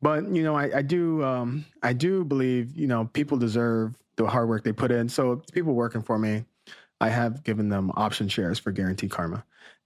But 0.00 0.28
you 0.28 0.42
know, 0.42 0.56
I, 0.56 0.78
I 0.78 0.82
do 0.82 1.22
um, 1.24 1.64
I 1.82 1.92
do 1.92 2.24
believe 2.24 2.76
you 2.76 2.86
know 2.86 3.08
people 3.12 3.38
deserve 3.38 3.94
the 4.16 4.26
hard 4.26 4.48
work 4.48 4.64
they 4.64 4.72
put 4.72 4.90
in. 4.90 5.08
So 5.08 5.42
people 5.52 5.74
working 5.74 6.02
for 6.02 6.18
me, 6.18 6.44
I 7.00 7.08
have 7.08 7.44
given 7.44 7.68
them 7.68 7.90
option 7.94 8.28
shares 8.28 8.58
for 8.58 8.72
guaranteed 8.72 9.10
karma, 9.10 9.44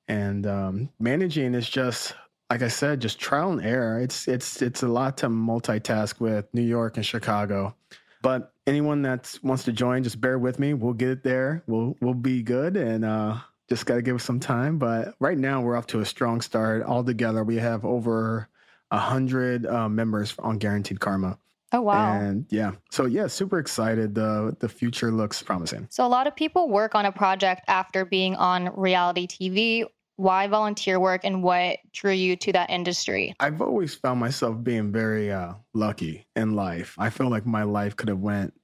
and 0.08 0.46
um, 0.46 0.88
managing 0.98 1.54
is 1.54 1.68
just 1.68 2.14
like 2.50 2.62
I 2.62 2.68
said, 2.68 3.00
just 3.00 3.18
trial 3.18 3.52
and 3.52 3.64
error. 3.64 4.00
It's 4.00 4.28
it's 4.28 4.62
it's 4.62 4.82
a 4.82 4.88
lot 4.88 5.16
to 5.18 5.28
multitask 5.28 6.20
with 6.20 6.46
New 6.52 6.62
York 6.62 6.96
and 6.96 7.04
Chicago. 7.04 7.74
But 8.22 8.52
anyone 8.66 9.02
that 9.02 9.38
wants 9.42 9.64
to 9.64 9.72
join, 9.72 10.02
just 10.02 10.20
bear 10.20 10.38
with 10.38 10.58
me. 10.58 10.74
We'll 10.74 10.94
get 10.94 11.10
it 11.10 11.22
there. 11.22 11.62
We'll 11.66 11.96
we'll 12.00 12.14
be 12.14 12.42
good, 12.42 12.76
and 12.76 13.04
uh, 13.04 13.38
just 13.68 13.86
got 13.86 13.96
to 13.96 14.02
give 14.02 14.16
us 14.16 14.24
some 14.24 14.40
time. 14.40 14.78
But 14.78 15.14
right 15.20 15.38
now, 15.38 15.60
we're 15.60 15.76
off 15.76 15.86
to 15.88 16.00
a 16.00 16.04
strong 16.04 16.40
start. 16.40 16.82
Altogether, 16.82 17.44
we 17.44 17.56
have 17.56 17.84
over 17.84 18.48
a 18.90 18.98
hundred 18.98 19.66
uh, 19.66 19.88
members 19.88 20.34
on 20.38 20.58
Guaranteed 20.58 21.00
Karma. 21.00 21.38
Oh 21.72 21.80
wow! 21.80 22.20
And 22.20 22.46
yeah, 22.50 22.72
so 22.90 23.06
yeah, 23.06 23.26
super 23.26 23.58
excited. 23.58 24.14
the 24.14 24.56
The 24.60 24.68
future 24.68 25.10
looks 25.10 25.42
promising. 25.42 25.88
So 25.90 26.06
a 26.06 26.08
lot 26.08 26.26
of 26.26 26.36
people 26.36 26.68
work 26.68 26.94
on 26.94 27.06
a 27.06 27.12
project 27.12 27.62
after 27.66 28.04
being 28.04 28.36
on 28.36 28.70
reality 28.76 29.26
TV. 29.26 29.84
Why 30.18 30.46
volunteer 30.46 30.98
work, 30.98 31.24
and 31.24 31.42
what 31.42 31.78
drew 31.92 32.12
you 32.12 32.36
to 32.36 32.52
that 32.52 32.70
industry? 32.70 33.34
I've 33.38 33.60
always 33.60 33.94
found 33.94 34.20
myself 34.20 34.62
being 34.62 34.90
very 34.90 35.30
uh, 35.30 35.54
lucky 35.74 36.26
in 36.34 36.54
life. 36.54 36.94
I 36.98 37.10
feel 37.10 37.28
like 37.28 37.44
my 37.44 37.64
life 37.64 37.96
could 37.96 38.08
have 38.08 38.20
went 38.20 38.54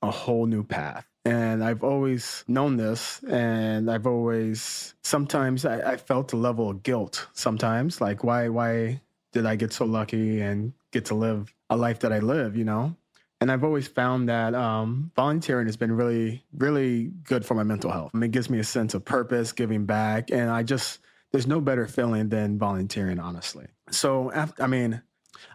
a 0.00 0.10
whole 0.10 0.46
new 0.46 0.62
path 0.62 1.04
and 1.24 1.64
I've 1.64 1.82
always 1.82 2.44
known 2.48 2.76
this, 2.76 3.22
and 3.24 3.90
I've 3.90 4.06
always 4.06 4.94
sometimes 5.02 5.64
I, 5.64 5.92
I, 5.92 5.96
felt 5.96 6.32
a 6.32 6.36
level 6.36 6.68
of 6.68 6.82
guilt. 6.82 7.28
Sometimes, 7.32 8.00
like 8.00 8.22
why 8.22 8.48
why 8.48 9.00
did 9.32 9.46
I 9.46 9.56
get 9.56 9.72
so 9.72 9.86
lucky 9.86 10.40
and 10.40 10.72
get 10.90 11.06
to 11.06 11.14
live 11.14 11.54
a 11.70 11.76
life 11.76 12.00
that 12.00 12.12
I 12.12 12.18
live? 12.18 12.56
You 12.56 12.64
know, 12.64 12.94
and 13.40 13.50
I've 13.50 13.64
always 13.64 13.88
found 13.88 14.28
that 14.28 14.54
um, 14.54 15.10
volunteering 15.16 15.66
has 15.66 15.76
been 15.76 15.92
really 15.92 16.44
really 16.56 17.12
good 17.24 17.44
for 17.46 17.54
my 17.54 17.64
mental 17.64 17.90
health. 17.90 18.10
I 18.14 18.18
mean, 18.18 18.28
it 18.28 18.32
gives 18.32 18.50
me 18.50 18.58
a 18.58 18.64
sense 18.64 18.92
of 18.92 19.04
purpose, 19.04 19.52
giving 19.52 19.86
back, 19.86 20.30
and 20.30 20.50
I 20.50 20.62
just 20.62 20.98
there's 21.32 21.46
no 21.46 21.60
better 21.60 21.88
feeling 21.88 22.28
than 22.28 22.58
volunteering, 22.58 23.18
honestly. 23.18 23.66
So, 23.90 24.30
after, 24.32 24.62
I 24.62 24.66
mean, 24.66 25.02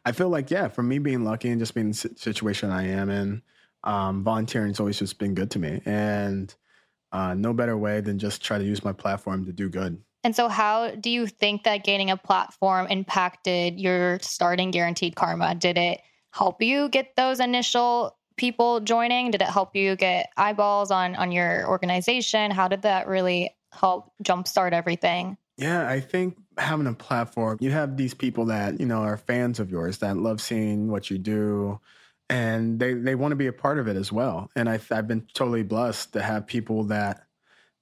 I 0.03 0.13
feel 0.13 0.29
like 0.29 0.49
yeah, 0.49 0.67
for 0.67 0.81
me 0.81 0.97
being 0.97 1.23
lucky 1.23 1.49
and 1.49 1.59
just 1.59 1.75
being 1.75 1.87
in 1.87 1.91
the 1.91 2.13
situation 2.17 2.71
I 2.71 2.87
am 2.87 3.11
in 3.11 3.43
um, 3.83 4.23
volunteering 4.23 4.69
has 4.69 4.79
always 4.79 4.99
just 4.99 5.19
been 5.19 5.33
good 5.33 5.51
to 5.51 5.59
me, 5.59 5.81
and 5.85 6.53
uh, 7.11 7.33
no 7.33 7.53
better 7.53 7.77
way 7.77 8.01
than 8.01 8.19
just 8.19 8.43
try 8.43 8.57
to 8.57 8.63
use 8.63 8.83
my 8.83 8.93
platform 8.93 9.45
to 9.45 9.53
do 9.53 9.69
good. 9.69 10.01
And 10.23 10.35
so, 10.35 10.49
how 10.49 10.91
do 10.95 11.09
you 11.09 11.27
think 11.27 11.63
that 11.63 11.83
gaining 11.83 12.11
a 12.11 12.17
platform 12.17 12.87
impacted 12.87 13.79
your 13.79 14.19
starting 14.21 14.71
Guaranteed 14.71 15.15
Karma? 15.15 15.55
Did 15.55 15.77
it 15.77 16.01
help 16.31 16.61
you 16.61 16.89
get 16.89 17.15
those 17.15 17.39
initial 17.39 18.17
people 18.35 18.81
joining? 18.81 19.31
Did 19.31 19.41
it 19.41 19.47
help 19.47 19.75
you 19.75 19.95
get 19.95 20.29
eyeballs 20.35 20.91
on 20.91 21.15
on 21.15 21.31
your 21.31 21.67
organization? 21.67 22.51
How 22.51 22.67
did 22.67 22.81
that 22.81 23.07
really 23.07 23.55
help 23.71 24.11
jumpstart 24.23 24.73
everything? 24.73 25.37
Yeah, 25.57 25.87
I 25.87 25.99
think 25.99 26.37
having 26.57 26.87
a 26.87 26.93
platform, 26.93 27.57
you 27.61 27.71
have 27.71 27.95
these 27.95 28.13
people 28.13 28.45
that 28.45 28.79
you 28.79 28.85
know 28.85 28.99
are 28.99 29.17
fans 29.17 29.59
of 29.59 29.71
yours 29.71 29.99
that 29.99 30.17
love 30.17 30.41
seeing 30.41 30.89
what 30.89 31.09
you 31.09 31.17
do 31.17 31.79
and 32.29 32.79
they 32.79 32.93
they 32.93 33.15
want 33.15 33.31
to 33.31 33.35
be 33.35 33.47
a 33.47 33.53
part 33.53 33.79
of 33.79 33.87
it 33.87 33.95
as 33.95 34.11
well. 34.11 34.49
And 34.55 34.69
I, 34.69 34.79
I've 34.91 35.07
been 35.07 35.25
totally 35.33 35.63
blessed 35.63 36.13
to 36.13 36.21
have 36.21 36.47
people 36.47 36.85
that 36.85 37.25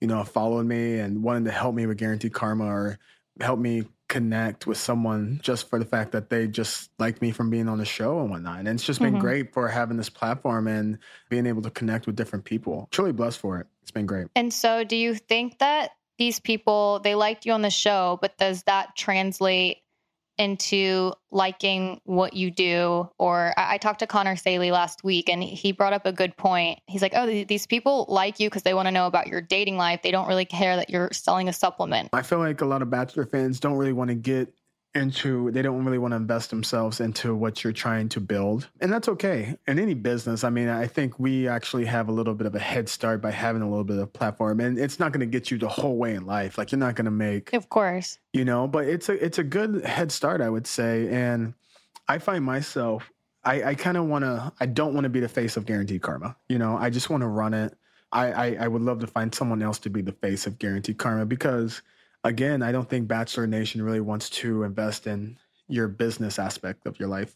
you 0.01 0.07
know 0.07 0.23
followed 0.23 0.65
me 0.65 0.99
and 0.99 1.23
wanted 1.23 1.45
to 1.45 1.51
help 1.51 1.75
me 1.75 1.85
with 1.85 1.97
Guaranteed 1.97 2.33
Karma 2.33 2.65
or 2.65 2.99
help 3.39 3.59
me 3.59 3.83
connect 4.07 4.65
with 4.65 4.77
someone 4.77 5.39
just 5.43 5.69
for 5.69 5.79
the 5.79 5.85
fact 5.85 6.13
that 6.13 6.29
they 6.29 6.47
just 6.47 6.89
like 6.97 7.21
me 7.21 7.31
from 7.31 7.49
being 7.49 7.67
on 7.67 7.77
the 7.77 7.85
show 7.85 8.21
and 8.21 8.29
whatnot. 8.29 8.59
And 8.59 8.67
it's 8.69 8.83
just 8.83 9.01
been 9.01 9.13
mm-hmm. 9.13 9.21
great 9.21 9.53
for 9.53 9.67
having 9.67 9.97
this 9.97 10.09
platform 10.09 10.67
and 10.67 10.97
being 11.29 11.45
able 11.45 11.61
to 11.63 11.69
connect 11.69 12.07
with 12.07 12.15
different 12.15 12.45
people. 12.45 12.87
Truly 12.91 13.11
blessed 13.11 13.39
for 13.39 13.59
it. 13.59 13.67
It's 13.81 13.91
been 13.91 14.05
great. 14.05 14.27
And 14.35 14.53
so, 14.53 14.83
do 14.83 14.95
you 14.95 15.15
think 15.15 15.59
that 15.59 15.91
these 16.17 16.39
people 16.39 16.99
they 17.03 17.15
liked 17.15 17.45
you 17.45 17.51
on 17.51 17.61
the 17.61 17.69
show, 17.69 18.17
but 18.21 18.37
does 18.37 18.63
that 18.63 18.95
translate 18.95 19.79
into 20.38 21.13
liking 21.32 22.00
what 22.06 22.34
you 22.34 22.51
do. 22.51 23.10
Or 23.17 23.53
I, 23.58 23.75
I, 23.75 23.77
talked 23.77 24.00
to 24.00 24.08
Connor 24.08 24.36
Saeli 24.36 24.72
last 24.72 25.03
week 25.03 25.29
and 25.29 25.44
he 25.44 25.72
brought 25.72 25.94
up 25.94 26.06
a 26.06 26.12
good 26.12 26.36
point. 26.38 26.79
He's 26.88 27.01
like, 27.01 27.13
oh, 27.15 27.44
these 27.46 27.65
people 27.65 28.06
like 28.08 28.39
you 28.39 28.50
because 28.50 28.63
they 28.63 28.74
want 28.74 28.88
to 28.88 28.91
know 28.91 29.08
about 29.08 29.27
your 29.27 29.41
dating 29.41 29.77
life. 29.77 30.01
They 30.03 30.12
don't 30.12 30.27
really 30.27 30.46
care 30.46 30.75
that 30.75 30.89
you're 30.89 31.10
selling 31.12 31.50
a 31.50 31.53
supplement. 31.53 32.10
I 32.13 32.22
feel 32.22 32.39
like 32.39 32.62
a 32.62 32.65
lot 32.65 32.82
of 32.82 32.89
Bachelor 32.89 33.25
fans 33.25 33.60
don't 33.60 33.77
really 33.77 33.94
want 33.94 34.10
to 34.10 34.15
get 34.15 34.53
into 34.97 35.51
they 35.51 35.61
don't 35.61 35.85
really 35.85 35.97
want 35.97 36.11
to 36.11 36.15
invest 36.15 36.49
themselves 36.49 36.99
into 36.99 37.35
what 37.35 37.63
you're 37.63 37.73
trying 37.73 38.09
to 38.09 38.19
build. 38.19 38.67
And 38.81 38.91
that's 38.91 39.07
okay. 39.07 39.57
In 39.67 39.79
any 39.79 39.93
business 39.93 40.43
i 40.43 40.49
mean 40.49 40.67
i 40.67 40.87
think 40.87 41.19
we 41.19 41.47
actually 41.47 41.85
have 41.85 42.09
a 42.09 42.11
little 42.11 42.33
bit 42.33 42.47
of 42.47 42.55
a 42.55 42.59
head 42.59 42.89
start 42.89 43.21
by 43.21 43.31
having 43.31 43.61
a 43.61 43.69
little 43.69 43.83
bit 43.83 43.97
of 43.97 44.11
platform. 44.11 44.59
And 44.59 44.77
it's 44.77 44.99
not 44.99 45.11
going 45.11 45.21
to 45.21 45.25
get 45.25 45.49
you 45.51 45.57
the 45.57 45.69
whole 45.69 45.97
way 45.97 46.15
in 46.15 46.25
life. 46.25 46.57
Like 46.57 46.71
you're 46.71 46.79
not 46.79 46.95
going 46.95 47.05
to 47.05 47.11
make 47.11 47.53
of 47.53 47.69
course. 47.69 48.19
You 48.33 48.43
know 48.43 48.67
but 48.67 48.85
it's 48.85 49.09
a 49.09 49.23
it's 49.23 49.37
a 49.37 49.43
good 49.43 49.85
head 49.85 50.11
start 50.11 50.41
i 50.41 50.49
would 50.49 50.67
say. 50.67 51.07
And 51.09 51.53
i 52.07 52.17
find 52.17 52.43
myself 52.43 53.11
i 53.43 53.63
i 53.63 53.75
kind 53.75 53.97
of 53.97 54.05
want 54.05 54.25
to 54.25 54.51
i 54.59 54.65
don't 54.65 54.93
want 54.93 55.05
to 55.05 55.09
be 55.09 55.19
the 55.19 55.29
face 55.29 55.57
of 55.57 55.65
guaranteed 55.65 56.01
karma. 56.01 56.35
You 56.49 56.57
know 56.57 56.77
i 56.77 56.89
just 56.89 57.09
want 57.09 57.21
to 57.21 57.27
run 57.27 57.53
it. 57.53 57.77
I, 58.11 58.31
I 58.31 58.57
i 58.61 58.67
would 58.67 58.81
love 58.81 58.99
to 58.99 59.07
find 59.07 59.33
someone 59.33 59.61
else 59.61 59.79
to 59.79 59.89
be 59.89 60.01
the 60.01 60.13
face 60.13 60.47
of 60.47 60.57
guaranteed 60.59 60.97
karma 60.97 61.25
because 61.25 61.81
again, 62.27 62.62
I 62.62 62.72
don't 62.72 62.89
think 62.89 63.07
Bachelor 63.07 63.48
Nation 63.48 63.81
really 63.81 64.01
wants 64.01 64.29
to 64.29 64.63
invest 64.63 65.07
in 65.07 65.38
your 65.69 65.88
business 65.88 66.39
aspect 66.39 66.86
of 66.86 67.00
your 67.00 67.10
life. 67.10 67.36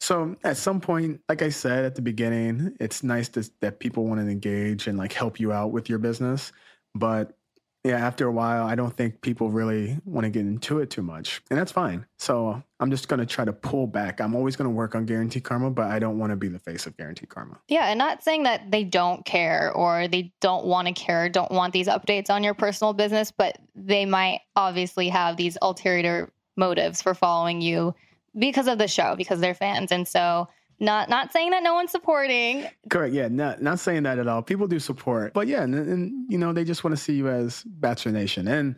So 0.00 0.36
at 0.44 0.56
some 0.56 0.80
point, 0.80 1.20
like 1.28 1.42
I 1.42 1.48
said 1.48 1.84
at 1.84 1.94
the 1.94 2.02
beginning, 2.02 2.76
it's 2.80 3.02
nice 3.02 3.28
to, 3.30 3.48
that 3.60 3.78
people 3.78 4.06
want 4.06 4.20
to 4.20 4.28
engage 4.28 4.86
and 4.86 4.98
like 4.98 5.12
help 5.12 5.38
you 5.40 5.52
out 5.52 5.72
with 5.72 5.88
your 5.88 5.98
business. 5.98 6.52
But 6.94 7.36
yeah, 7.84 7.96
after 7.96 8.28
a 8.28 8.32
while, 8.32 8.64
I 8.64 8.76
don't 8.76 8.96
think 8.96 9.20
people 9.22 9.50
really 9.50 9.98
want 10.04 10.24
to 10.24 10.30
get 10.30 10.42
into 10.42 10.78
it 10.78 10.88
too 10.88 11.02
much. 11.02 11.42
And 11.50 11.58
that's 11.58 11.72
fine. 11.72 12.06
So 12.16 12.62
I'm 12.78 12.90
just 12.92 13.08
going 13.08 13.18
to 13.18 13.26
try 13.26 13.44
to 13.44 13.52
pull 13.52 13.88
back. 13.88 14.20
I'm 14.20 14.36
always 14.36 14.54
going 14.54 14.70
to 14.70 14.74
work 14.74 14.94
on 14.94 15.04
Guaranteed 15.04 15.42
Karma, 15.42 15.70
but 15.70 15.90
I 15.90 15.98
don't 15.98 16.18
want 16.18 16.30
to 16.30 16.36
be 16.36 16.46
the 16.46 16.60
face 16.60 16.86
of 16.86 16.96
Guaranteed 16.96 17.28
Karma. 17.28 17.58
Yeah, 17.68 17.86
and 17.86 17.98
not 17.98 18.22
saying 18.22 18.44
that 18.44 18.70
they 18.70 18.84
don't 18.84 19.24
care 19.24 19.72
or 19.72 20.06
they 20.06 20.32
don't 20.40 20.64
want 20.64 20.86
to 20.86 20.94
care, 20.94 21.28
don't 21.28 21.50
want 21.50 21.72
these 21.72 21.88
updates 21.88 22.30
on 22.30 22.44
your 22.44 22.54
personal 22.54 22.92
business, 22.92 23.32
but 23.32 23.58
they 23.74 24.04
might 24.04 24.42
obviously 24.54 25.08
have 25.08 25.36
these 25.36 25.58
ulterior 25.60 26.32
motives 26.56 27.02
for 27.02 27.14
following 27.14 27.60
you 27.60 27.94
because 28.38 28.68
of 28.68 28.78
the 28.78 28.88
show, 28.88 29.16
because 29.16 29.40
they're 29.40 29.54
fans. 29.54 29.90
And 29.90 30.06
so 30.06 30.46
not 30.82 31.08
not 31.08 31.32
saying 31.32 31.50
that 31.50 31.62
no 31.62 31.74
one's 31.74 31.90
supporting. 31.90 32.66
Correct. 32.90 33.14
Yeah. 33.14 33.28
Not 33.28 33.62
not 33.62 33.78
saying 33.78 34.02
that 34.02 34.18
at 34.18 34.26
all. 34.26 34.42
People 34.42 34.66
do 34.66 34.78
support, 34.78 35.32
but 35.32 35.46
yeah, 35.46 35.62
and, 35.62 35.74
and 35.74 36.30
you 36.30 36.36
know 36.36 36.52
they 36.52 36.64
just 36.64 36.84
want 36.84 36.96
to 36.96 37.02
see 37.02 37.14
you 37.14 37.28
as 37.28 37.62
Bachelor 37.62 38.12
Nation, 38.12 38.48
and 38.48 38.76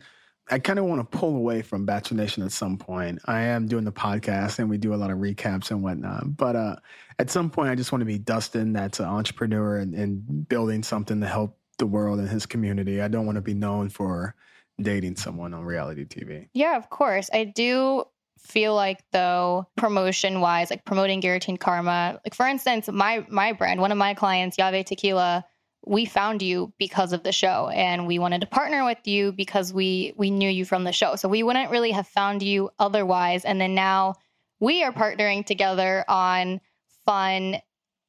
I 0.49 0.59
kind 0.59 0.77
of 0.77 0.85
want 0.85 1.01
to 1.01 1.17
pull 1.17 1.35
away 1.35 1.63
from 1.63 1.85
Bachelor 1.85 2.17
Nation 2.17 2.43
at 2.43 2.51
some 2.51 2.77
point. 2.77 3.19
I 3.25 3.41
am 3.41 3.67
doing 3.67 3.83
the 3.83 3.91
podcast, 3.91 4.59
and 4.59 4.69
we 4.69 4.77
do 4.77 4.93
a 4.93 4.95
lot 4.95 5.09
of 5.09 5.17
recaps 5.17 5.71
and 5.71 5.81
whatnot. 5.81 6.37
But 6.37 6.55
uh, 6.55 6.75
at 7.17 7.31
some 7.31 7.49
point, 7.49 7.71
I 7.71 7.75
just 7.75 7.91
want 7.91 8.01
to 8.01 8.05
be 8.05 8.19
Dustin, 8.19 8.71
that's 8.71 8.99
an 8.99 9.07
entrepreneur 9.07 9.77
and, 9.77 9.95
and 9.95 10.47
building 10.47 10.83
something 10.83 11.19
to 11.21 11.27
help 11.27 11.57
the 11.79 11.87
world 11.87 12.19
and 12.19 12.29
his 12.29 12.45
community. 12.45 13.01
I 13.01 13.07
don't 13.07 13.25
want 13.25 13.37
to 13.37 13.41
be 13.41 13.55
known 13.55 13.89
for 13.89 14.35
dating 14.79 15.15
someone 15.15 15.53
on 15.53 15.63
reality 15.63 16.05
TV. 16.05 16.49
Yeah, 16.53 16.77
of 16.77 16.91
course. 16.91 17.29
I 17.33 17.45
do 17.45 18.03
feel 18.37 18.75
like 18.75 19.03
though 19.11 19.67
promotion 19.75 20.41
wise 20.41 20.69
like 20.69 20.85
promoting 20.85 21.19
guaranteed 21.19 21.59
karma 21.59 22.19
like 22.23 22.33
for 22.33 22.45
instance 22.45 22.87
my 22.91 23.25
my 23.29 23.53
brand 23.53 23.81
one 23.81 23.91
of 23.91 23.97
my 23.97 24.13
clients 24.13 24.57
yave 24.57 24.85
tequila 24.85 25.43
we 25.85 26.05
found 26.05 26.41
you 26.41 26.73
because 26.77 27.13
of 27.13 27.23
the 27.23 27.31
show 27.31 27.69
and 27.69 28.07
we 28.07 28.19
wanted 28.19 28.41
to 28.41 28.47
partner 28.47 28.83
with 28.83 29.05
you 29.05 29.31
because 29.31 29.71
we 29.71 30.13
we 30.17 30.31
knew 30.31 30.49
you 30.49 30.65
from 30.65 30.83
the 30.83 30.91
show. 30.91 31.15
So 31.15 31.29
we 31.29 31.43
wouldn't 31.43 31.71
really 31.71 31.91
have 31.91 32.07
found 32.07 32.41
you 32.41 32.69
otherwise 32.79 33.45
and 33.45 33.61
then 33.61 33.75
now 33.75 34.15
we 34.59 34.83
are 34.83 34.91
partnering 34.91 35.45
together 35.45 36.03
on 36.07 36.59
fun 37.05 37.57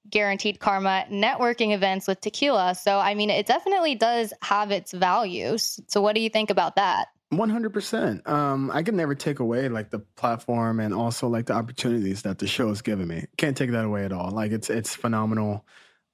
guaranteed 0.09 0.61
karma 0.61 1.05
networking 1.11 1.75
events 1.75 2.07
with 2.07 2.21
tequila. 2.21 2.75
So 2.75 2.99
i 2.99 3.15
mean 3.15 3.31
it 3.31 3.47
definitely 3.47 3.95
does 3.95 4.33
have 4.43 4.71
its 4.71 4.93
values. 4.93 5.79
So 5.89 6.01
what 6.01 6.15
do 6.15 6.21
you 6.21 6.31
think 6.31 6.51
about 6.51 6.77
that 6.77 7.09
one 7.31 7.51
hundred 7.51 7.73
percent. 7.73 8.27
Um, 8.29 8.71
I 8.73 8.83
can 8.83 8.97
never 8.97 9.15
take 9.15 9.41
away 9.41 9.69
like 9.69 9.91
the 9.91 9.99
platform 9.99 10.81
and 10.81 10.95
also 10.95 11.29
like 11.29 11.47
the 11.47 11.55
opportunities 11.55 12.23
that 12.23 12.39
the 12.39 12.47
show 12.47 12.69
has 12.69 12.83
given 12.83 13.09
me. 13.09 13.27
Can't 13.37 13.57
take 13.57 13.73
that 13.73 13.85
away 13.85 14.05
at 14.05 14.13
all. 14.13 14.31
Like 14.31 14.53
it's 14.53 14.71
it's 14.71 14.95
phenomenal, 14.95 15.65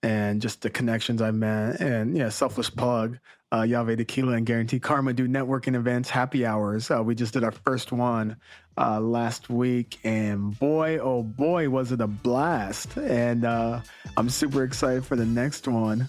and 0.02 0.40
just 0.40 0.62
the 0.62 0.70
connections 0.70 1.20
I've 1.20 1.34
met. 1.34 1.80
And 1.80 2.16
yeah, 2.16 2.30
selfless 2.30 2.70
plug. 2.70 3.18
Uh, 3.50 3.66
Yave 3.66 3.98
Tequila 3.98 4.32
and 4.32 4.46
Guarantee 4.46 4.80
Karma 4.80 5.12
do 5.12 5.28
networking 5.28 5.74
events, 5.74 6.08
happy 6.08 6.46
hours. 6.46 6.90
Uh, 6.90 7.02
we 7.02 7.14
just 7.14 7.34
did 7.34 7.44
our 7.44 7.52
first 7.52 7.92
one 7.92 8.38
uh, 8.78 8.98
last 8.98 9.50
week, 9.50 9.98
and 10.04 10.58
boy, 10.58 10.98
oh 10.98 11.22
boy, 11.22 11.68
was 11.68 11.92
it 11.92 12.00
a 12.00 12.06
blast! 12.06 12.96
And 12.96 13.44
uh, 13.44 13.82
I'm 14.16 14.30
super 14.30 14.64
excited 14.64 15.04
for 15.04 15.16
the 15.16 15.26
next 15.26 15.68
one. 15.68 16.08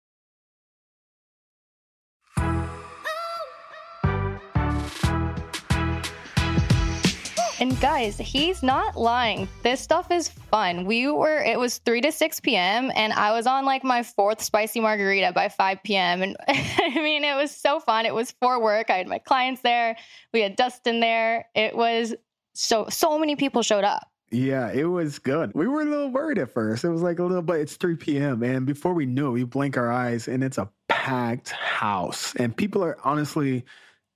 And 7.61 7.79
guys, 7.79 8.17
he's 8.17 8.63
not 8.63 8.97
lying. 8.97 9.47
This 9.61 9.79
stuff 9.79 10.09
is 10.09 10.27
fun. 10.27 10.83
We 10.83 11.07
were, 11.11 11.43
it 11.43 11.59
was 11.59 11.77
3 11.77 12.01
to 12.01 12.11
6 12.11 12.39
p.m., 12.39 12.91
and 12.95 13.13
I 13.13 13.33
was 13.33 13.45
on 13.45 13.65
like 13.65 13.83
my 13.83 14.01
fourth 14.01 14.41
spicy 14.41 14.79
margarita 14.79 15.31
by 15.31 15.47
5 15.47 15.83
p.m. 15.83 16.23
And 16.23 16.35
I 16.47 16.89
mean, 16.95 17.23
it 17.23 17.35
was 17.35 17.55
so 17.55 17.79
fun. 17.79 18.07
It 18.07 18.15
was 18.15 18.31
for 18.31 18.59
work. 18.59 18.89
I 18.89 18.97
had 18.97 19.07
my 19.07 19.19
clients 19.19 19.61
there, 19.61 19.95
we 20.33 20.41
had 20.41 20.55
Dustin 20.55 21.01
there. 21.01 21.45
It 21.53 21.77
was 21.77 22.15
so, 22.55 22.87
so 22.89 23.19
many 23.19 23.35
people 23.35 23.61
showed 23.61 23.83
up. 23.83 24.07
Yeah, 24.31 24.71
it 24.71 24.85
was 24.85 25.19
good. 25.19 25.51
We 25.53 25.67
were 25.67 25.81
a 25.81 25.85
little 25.85 26.09
worried 26.09 26.39
at 26.39 26.49
first. 26.49 26.83
It 26.83 26.89
was 26.89 27.03
like 27.03 27.19
a 27.19 27.23
little, 27.23 27.43
but 27.43 27.59
it's 27.59 27.75
3 27.75 27.95
p.m. 27.95 28.41
And 28.41 28.65
before 28.65 28.95
we 28.95 29.05
knew 29.05 29.27
it, 29.27 29.33
we 29.33 29.43
blink 29.43 29.77
our 29.77 29.91
eyes 29.91 30.27
and 30.27 30.43
it's 30.43 30.57
a 30.57 30.67
packed 30.89 31.51
house. 31.51 32.33
And 32.37 32.57
people 32.57 32.83
are 32.83 32.97
honestly 33.03 33.65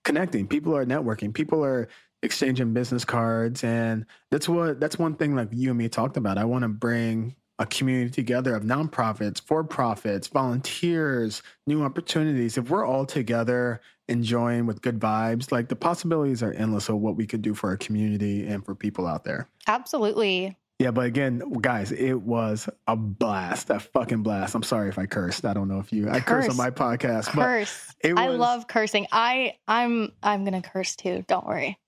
connecting. 0.04 0.48
People 0.48 0.76
are 0.76 0.86
networking. 0.86 1.32
People 1.32 1.64
are 1.64 1.90
exchanging 2.26 2.74
business 2.74 3.06
cards 3.06 3.64
and 3.64 4.06
that's 4.32 4.50
what 4.50 4.80
that's 4.80 5.00
one 5.00 5.16
thing 5.16 5.36
like 5.36 5.50
you 5.52 5.70
and 5.70 5.78
me 5.78 5.88
talked 5.88 6.18
about. 6.18 6.38
I 6.38 6.46
want 6.46 6.64
to 6.64 6.70
bring 6.70 7.36
a 7.58 7.66
community 7.66 8.10
together 8.10 8.54
of 8.54 8.64
nonprofits 8.64 9.40
for 9.40 9.64
profits 9.64 10.28
volunteers 10.28 11.42
new 11.68 11.84
opportunities. 11.84 12.58
If 12.58 12.70
we're 12.70 12.86
all 12.86 13.06
together 13.06 13.80
enjoying 14.08 14.66
with 14.66 14.82
good 14.82 15.00
vibes 15.00 15.52
like 15.52 15.70
the 15.70 15.76
possibilities 15.76 16.44
are 16.44 16.52
endless 16.54 16.90
of 16.90 16.98
what 16.98 17.16
we 17.16 17.26
could 17.26 17.42
do 17.42 17.54
for 17.54 17.70
our 17.70 17.78
community 17.78 18.46
and 18.46 18.66
for 18.66 18.76
people 18.76 19.08
out 19.08 19.24
there. 19.24 19.48
Absolutely 19.68 20.58
yeah, 20.78 20.92
but 20.92 21.06
again, 21.06 21.40
guys, 21.62 21.94
it 21.94 22.16
was 22.16 22.68
a 22.86 22.98
blast. 22.98 23.70
A 23.70 23.80
fucking 23.80 24.24
blast. 24.24 24.56
I'm 24.56 24.64
sorry 24.64 24.90
if 24.90 25.00
I 25.00 25.06
cursed. 25.06 25.46
I 25.46 25.54
don't 25.54 25.70
know 25.70 25.80
if 25.80 25.94
you 25.94 26.10
I 26.10 26.20
curse 26.20 26.50
on 26.50 26.58
my 26.58 26.70
podcast. 26.70 27.28
Curse. 27.28 27.94
But 28.02 28.12
was, 28.12 28.20
I 28.20 28.28
love 28.28 28.68
cursing. 28.68 29.08
I 29.10 29.56
I'm 29.70 30.12
I'm 30.22 30.44
gonna 30.44 30.62
curse 30.62 30.98
too. 30.98 31.24
Don't 31.30 31.48
worry. 31.48 31.80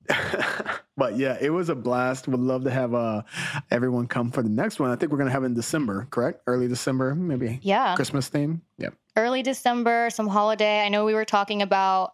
but 0.97 1.17
yeah, 1.17 1.37
it 1.41 1.49
was 1.49 1.67
a 1.67 1.75
blast. 1.75 2.29
Would 2.29 2.39
love 2.39 2.63
to 2.63 2.71
have 2.71 2.93
uh 2.93 3.23
everyone 3.71 4.07
come 4.07 4.31
for 4.31 4.41
the 4.41 4.49
next 4.49 4.79
one. 4.79 4.89
I 4.89 4.95
think 4.95 5.11
we're 5.11 5.17
gonna 5.17 5.31
have 5.31 5.43
in 5.43 5.53
December, 5.53 6.07
correct? 6.09 6.43
Early 6.47 6.69
December, 6.69 7.13
maybe. 7.13 7.59
Yeah. 7.61 7.93
Christmas 7.95 8.29
theme. 8.29 8.61
Yeah. 8.77 8.89
Early 9.17 9.43
December, 9.43 10.09
some 10.11 10.27
holiday. 10.27 10.79
I 10.79 10.87
know 10.87 11.03
we 11.03 11.13
were 11.13 11.25
talking 11.25 11.61
about 11.61 12.13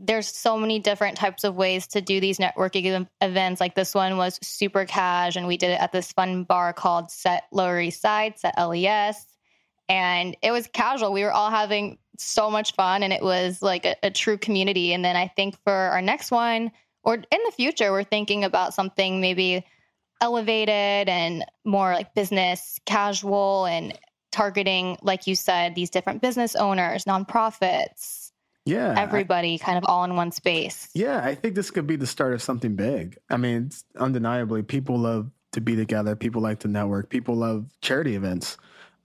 there's 0.00 0.28
so 0.28 0.56
many 0.56 0.78
different 0.78 1.16
types 1.16 1.44
of 1.44 1.56
ways 1.56 1.88
to 1.88 2.00
do 2.00 2.20
these 2.20 2.38
networking 2.38 3.06
events. 3.20 3.60
Like 3.60 3.74
this 3.74 3.94
one 3.94 4.16
was 4.16 4.38
super 4.42 4.84
cash, 4.84 5.36
and 5.36 5.46
we 5.46 5.56
did 5.56 5.70
it 5.70 5.80
at 5.80 5.92
this 5.92 6.12
fun 6.12 6.44
bar 6.44 6.72
called 6.72 7.10
Set 7.10 7.44
Lower 7.50 7.80
East 7.80 8.00
Side, 8.00 8.38
Set 8.38 8.54
LES. 8.56 9.26
And 9.88 10.36
it 10.42 10.52
was 10.52 10.68
casual. 10.68 11.12
We 11.12 11.24
were 11.24 11.32
all 11.32 11.50
having 11.50 11.98
so 12.16 12.50
much 12.50 12.74
fun, 12.74 13.02
and 13.02 13.12
it 13.12 13.22
was 13.22 13.60
like 13.60 13.86
a, 13.86 13.96
a 14.04 14.10
true 14.10 14.38
community. 14.38 14.92
And 14.92 15.04
then 15.04 15.16
I 15.16 15.28
think 15.28 15.56
for 15.64 15.72
our 15.72 16.02
next 16.02 16.30
one, 16.30 16.70
or 17.02 17.14
in 17.14 17.40
the 17.46 17.52
future, 17.56 17.90
we're 17.90 18.04
thinking 18.04 18.44
about 18.44 18.74
something 18.74 19.20
maybe 19.20 19.64
elevated 20.20 21.08
and 21.08 21.44
more 21.64 21.92
like 21.94 22.14
business 22.14 22.78
casual 22.86 23.66
and 23.66 23.98
targeting, 24.30 24.98
like 25.02 25.26
you 25.26 25.34
said, 25.34 25.74
these 25.74 25.90
different 25.90 26.22
business 26.22 26.54
owners, 26.54 27.04
nonprofits 27.04 28.27
yeah 28.68 28.94
everybody 28.96 29.54
I, 29.54 29.64
kind 29.64 29.78
of 29.78 29.84
all 29.86 30.04
in 30.04 30.14
one 30.16 30.30
space. 30.32 30.88
Yeah 30.94 31.20
i 31.24 31.34
think 31.34 31.54
this 31.54 31.70
could 31.70 31.86
be 31.86 31.96
the 31.96 32.06
start 32.06 32.34
of 32.34 32.42
something 32.42 32.76
big. 32.76 33.18
I 33.30 33.36
mean 33.36 33.70
undeniably 33.96 34.62
people 34.62 34.98
love 34.98 35.30
to 35.52 35.60
be 35.60 35.74
together 35.76 36.14
people 36.14 36.42
like 36.42 36.60
to 36.60 36.68
network 36.68 37.08
people 37.08 37.34
love 37.34 37.66
charity 37.80 38.14
events. 38.14 38.56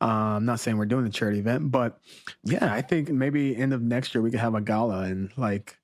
Uh, 0.01 0.35
i'm 0.35 0.45
not 0.45 0.59
saying 0.59 0.77
we're 0.77 0.85
doing 0.85 1.05
a 1.05 1.09
charity 1.09 1.39
event 1.39 1.71
but 1.71 1.99
yeah 2.43 2.73
i 2.73 2.81
think 2.81 3.09
maybe 3.09 3.55
end 3.55 3.73
of 3.73 3.81
next 3.81 4.13
year 4.13 4.21
we 4.21 4.29
could 4.31 4.39
have 4.39 4.53
a 4.55 4.61
gala 4.61 5.03
and 5.03 5.31
like 5.37 5.77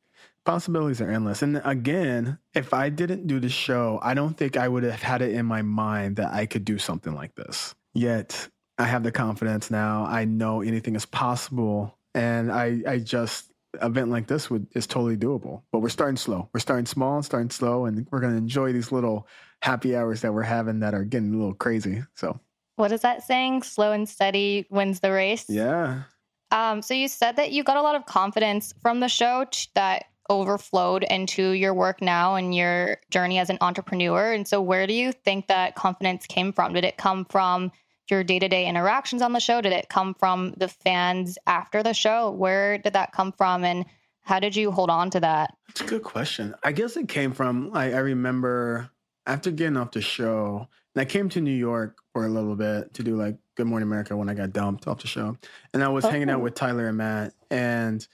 possibilities 0.45 0.99
are 0.99 1.11
endless. 1.11 1.41
And 1.41 1.61
again 1.63 2.37
if 2.53 2.73
i 2.73 2.89
didn't 2.89 3.27
do 3.27 3.39
the 3.39 3.49
show 3.49 3.99
i 4.01 4.13
don't 4.13 4.35
think 4.35 4.57
i 4.57 4.67
would 4.67 4.83
have 4.83 5.01
had 5.01 5.21
it 5.21 5.33
in 5.33 5.45
my 5.45 5.61
mind 5.61 6.17
that 6.17 6.33
i 6.33 6.45
could 6.45 6.65
do 6.65 6.77
something 6.77 7.13
like 7.13 7.35
this. 7.35 7.75
Yet 7.93 8.49
i 8.77 8.85
have 8.85 9.03
the 9.03 9.11
confidence 9.11 9.71
now. 9.71 10.05
I 10.05 10.25
know 10.25 10.61
anything 10.61 10.95
is 10.95 11.05
possible. 11.05 11.95
And 12.15 12.51
i 12.51 12.81
i 12.87 12.97
just 12.97 13.48
event 13.82 14.10
like 14.10 14.27
this 14.27 14.49
would 14.49 14.67
is 14.75 14.88
totally 14.88 15.17
doable. 15.17 15.62
But 15.71 15.79
we're 15.79 15.89
starting 15.89 16.17
slow. 16.17 16.49
We're 16.53 16.60
starting 16.60 16.86
small 16.86 17.15
and 17.15 17.25
starting 17.25 17.49
slow, 17.49 17.86
and 17.86 18.08
we're 18.12 18.19
going 18.19 18.34
to 18.34 18.38
enjoy 18.38 18.73
these 18.73 18.91
little 18.91 19.27
happy 19.62 19.95
hours 19.95 20.21
that 20.21 20.34
we're 20.34 20.43
having 20.43 20.79
that 20.79 20.93
are 20.93 21.03
getting 21.03 21.34
a 21.34 21.38
little 21.38 21.53
crazy. 21.53 22.03
So, 22.15 22.39
what 22.75 22.91
is 22.91 23.01
that 23.01 23.23
saying? 23.23 23.63
Slow 23.63 23.91
and 23.91 24.08
steady 24.08 24.65
wins 24.69 24.99
the 24.99 25.12
race. 25.12 25.45
Yeah. 25.49 26.03
Um, 26.51 26.82
so 26.82 26.93
you 26.93 27.08
said 27.08 27.36
that 27.36 27.51
you 27.51 27.63
got 27.63 27.77
a 27.77 27.82
lot 27.82 27.95
of 27.95 28.05
confidence 28.05 28.73
from 28.82 29.01
the 29.01 29.08
show 29.08 29.45
t- 29.51 29.67
that 29.75 30.05
overflowed 30.29 31.03
into 31.03 31.51
your 31.51 31.73
work 31.73 32.01
now 32.01 32.36
and 32.36 32.55
your 32.55 32.97
journey 33.12 33.39
as 33.39 33.49
an 33.49 33.58
entrepreneur. 33.62 34.32
And 34.32 34.47
so, 34.47 34.62
where 34.62 34.88
do 34.88 34.93
you 34.93 35.12
think 35.12 35.47
that 35.47 35.75
confidence 35.75 36.25
came 36.25 36.53
from? 36.53 36.73
Did 36.73 36.86
it 36.86 36.97
come 36.97 37.25
from 37.25 37.71
your 38.10 38.24
day 38.24 38.39
to 38.39 38.48
day 38.48 38.65
interactions 38.67 39.22
on 39.22 39.34
the 39.34 39.39
show? 39.39 39.62
Did 39.62 39.74
it 39.74 39.89
come 39.89 40.13
from 40.13 40.54
the 40.58 40.67
fans 40.67 41.38
after 41.48 41.84
the 41.84 41.93
show? 41.93 42.32
Where 42.32 42.78
did 42.78 42.93
that 42.93 43.12
come 43.12 43.32
from? 43.32 43.63
And 43.63 43.86
how 44.22 44.39
did 44.39 44.56
you 44.56 44.72
hold 44.72 44.89
on 44.89 45.10
to 45.12 45.19
that? 45.22 45.56
It's 45.69 45.82
a 45.82 45.86
good 45.86 46.04
question. 46.04 46.54
I 46.63 46.72
guess 46.72 46.95
it 46.98 47.08
came 47.08 47.32
from, 47.34 47.72
I, 47.74 47.93
I 47.93 48.00
remember 48.00 48.89
after 49.26 49.52
getting 49.52 49.78
off 49.78 49.91
the 49.91 50.02
show, 50.02 50.67
and 50.95 51.02
I 51.02 51.06
came 51.06 51.30
to 51.30 51.41
New 51.41 51.52
York 51.52 51.98
for 52.13 52.26
a 52.26 52.30
little 52.30 52.56
bit 52.56 52.93
to 52.95 53.04
do 53.04 53.15
like 53.15 53.38
Good 53.56 53.67
Morning 53.67 53.88
America 53.88 54.15
when 54.15 54.30
I 54.30 54.34
got 54.34 54.54
dumped 54.54 54.88
off 54.88 55.02
the 55.02 55.08
show. 55.08 55.38
And 55.74 55.84
I 55.84 55.88
was 55.89 56.06
oh. 56.06 56.10
hanging 56.10 56.30
out 56.30 56.39
oh. 56.39 56.43
with 56.43 56.56
Tyler 56.56 56.88
and 56.88 56.98
Matt. 56.98 57.34
And 57.50 58.06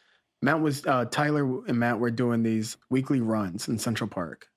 Matt 0.41 0.61
was, 0.61 0.85
uh, 0.85 1.05
Tyler 1.05 1.65
and 1.67 1.79
Matt 1.79 1.99
were 1.99 2.11
doing 2.11 2.43
these 2.43 2.77
weekly 2.89 3.21
runs 3.21 3.67
in 3.67 3.77
Central 3.77 4.09
Park. 4.09 4.47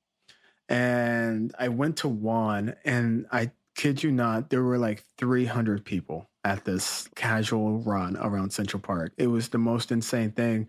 And 0.68 1.54
I 1.58 1.68
went 1.68 1.98
to 1.98 2.08
one 2.08 2.74
and 2.84 3.26
I 3.32 3.52
kid 3.78 4.02
you 4.02 4.10
not, 4.10 4.50
there 4.50 4.64
were 4.64 4.76
like 4.76 5.04
300 5.18 5.84
people 5.84 6.28
at 6.44 6.64
this 6.64 7.08
casual 7.14 7.78
run 7.78 8.16
around 8.16 8.52
Central 8.52 8.82
Park. 8.82 9.12
It 9.16 9.28
was 9.28 9.48
the 9.48 9.58
most 9.58 9.92
insane 9.92 10.32
thing. 10.32 10.66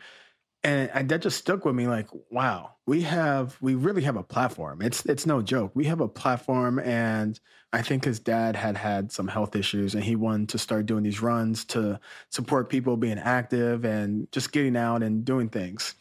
And, 0.64 1.10
that 1.10 1.22
just 1.22 1.40
stuck 1.40 1.66
with 1.66 1.74
me 1.74 1.88
like, 1.88 2.08
wow, 2.30 2.76
we 2.86 3.02
have, 3.02 3.58
we 3.62 3.74
really 3.74 4.04
have 4.04 4.16
a 4.16 4.24
platform. 4.24 4.84
It's, 4.84 5.06
it's 5.06 5.26
no 5.26 5.42
joke. 5.42 5.72
We 5.74 5.86
have 5.86 6.02
a 6.02 6.08
platform. 6.08 6.78
And 6.78 7.40
I 7.74 7.82
think 7.82 8.06
his 8.06 8.20
dad 8.20 8.56
had 8.56 8.78
had 8.78 9.12
some 9.12 9.28
health 9.28 9.56
issues 9.56 9.96
and 9.96 10.04
he 10.04 10.16
wanted 10.16 10.50
to 10.50 10.60
start 10.60 10.86
doing 10.86 11.04
these 11.04 11.22
runs 11.22 11.66
to 11.66 12.00
support 12.30 12.70
people 12.70 12.96
being 12.96 13.18
active 13.18 13.86
and 13.86 14.32
just 14.32 14.52
getting 14.52 14.78
out 14.78 15.02
and 15.02 15.26
doing 15.26 15.50
things. 15.50 15.96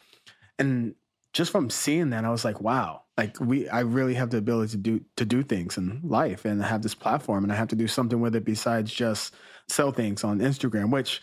And 0.58 0.94
just 1.32 1.52
from 1.52 1.70
seeing 1.70 2.10
that, 2.10 2.26
I 2.26 2.30
was 2.30 2.44
like, 2.44 2.60
wow, 2.60 3.02
like 3.18 3.38
we, 3.40 3.68
I 3.68 3.80
really 3.80 4.14
have 4.14 4.30
the 4.30 4.38
ability 4.38 4.70
to 4.70 4.76
do 4.76 5.04
to 5.16 5.24
do 5.24 5.42
things 5.42 5.76
in 5.76 6.00
life 6.04 6.44
and 6.44 6.62
I 6.62 6.68
have 6.68 6.82
this 6.82 6.94
platform, 6.94 7.44
and 7.44 7.52
I 7.52 7.56
have 7.56 7.68
to 7.68 7.76
do 7.76 7.88
something 7.88 8.20
with 8.20 8.36
it 8.36 8.44
besides 8.44 8.92
just 8.92 9.34
sell 9.68 9.92
things 9.92 10.24
on 10.24 10.38
Instagram, 10.38 10.90
which. 10.90 11.20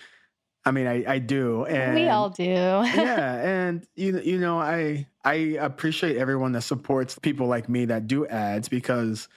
I 0.67 0.71
mean, 0.71 0.87
I, 0.87 1.03
I 1.07 1.19
do, 1.19 1.63
and 1.65 1.93
we 1.93 2.09
all 2.09 2.31
do. 2.31 2.43
yeah, 2.43 3.35
and 3.35 3.85
you 3.95 4.19
you 4.19 4.39
know, 4.39 4.59
I 4.59 5.05
I 5.23 5.33
appreciate 5.59 6.17
everyone 6.17 6.53
that 6.53 6.63
supports 6.63 7.19
people 7.19 7.45
like 7.45 7.69
me 7.69 7.85
that 7.85 8.07
do 8.07 8.25
ads 8.25 8.67
because 8.67 9.27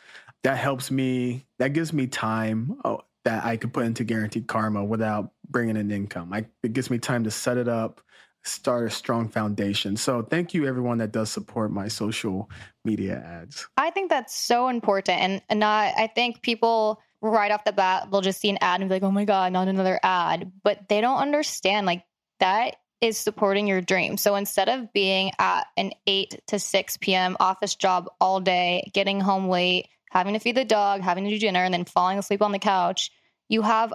that 0.43 0.57
helps 0.57 0.91
me. 0.91 1.45
That 1.59 1.75
gives 1.75 1.93
me 1.93 2.07
time 2.07 2.81
oh, 2.83 3.03
that 3.25 3.45
I 3.45 3.59
could 3.59 3.75
put 3.75 3.85
into 3.85 4.05
guaranteed 4.05 4.47
karma 4.47 4.83
without 4.83 5.33
bringing 5.51 5.77
in 5.77 5.91
income. 5.91 6.33
I, 6.33 6.47
it 6.63 6.73
gives 6.73 6.89
me 6.89 6.99
time 6.99 7.25
to 7.25 7.31
set 7.31 7.59
it 7.59 7.69
up, 7.69 8.01
start 8.49 8.87
a 8.87 8.91
strong 8.91 9.29
foundation. 9.29 9.97
So 9.97 10.23
thank 10.23 10.55
you 10.55 10.67
everyone 10.67 10.99
that 10.99 11.13
does 11.13 11.31
support 11.31 11.71
my 11.71 11.89
social 11.89 12.51
media 12.85 13.23
ads. 13.25 13.69
I 13.77 13.91
think 13.91 14.11
that's 14.11 14.35
so 14.35 14.69
important. 14.69 15.21
And, 15.21 15.43
and 15.49 15.61
not, 15.61 15.93
I 15.97 16.07
think 16.07 16.43
people 16.43 17.01
right 17.21 17.51
off 17.51 17.65
the 17.65 17.73
bat, 17.73 18.09
they'll 18.11 18.21
just 18.21 18.41
see 18.41 18.51
an 18.51 18.59
ad 18.61 18.81
and 18.81 18.89
be 18.89 18.97
like, 18.97 19.03
oh 19.03 19.11
my 19.11 19.25
God, 19.25 19.53
not 19.53 19.69
another 19.69 19.99
ad. 20.03 20.51
But 20.63 20.89
they 20.89 21.01
don't 21.01 21.19
understand 21.19 21.87
like 21.87 22.05
that 22.41 22.77
is 23.01 23.17
supporting 23.17 23.67
your 23.67 23.81
dream. 23.81 24.17
So 24.17 24.35
instead 24.35 24.69
of 24.69 24.93
being 24.93 25.31
at 25.39 25.67
an 25.77 25.93
8 26.07 26.41
to 26.49 26.59
6 26.59 26.97
p.m. 26.99 27.37
office 27.41 27.75
job 27.75 28.09
all 28.21 28.41
day, 28.41 28.91
getting 28.93 29.21
home 29.21 29.49
late, 29.49 29.89
having 30.11 30.35
to 30.35 30.41
feed 30.41 30.57
the 30.57 30.65
dog, 30.65 31.01
having 31.01 31.25
to 31.25 31.31
do 31.31 31.39
dinner, 31.39 31.63
and 31.63 31.73
then 31.73 31.85
falling 31.85 32.19
asleep 32.19 32.43
on 32.43 32.53
the 32.53 32.59
couch, 32.59 33.11
you 33.49 33.63
have 33.63 33.93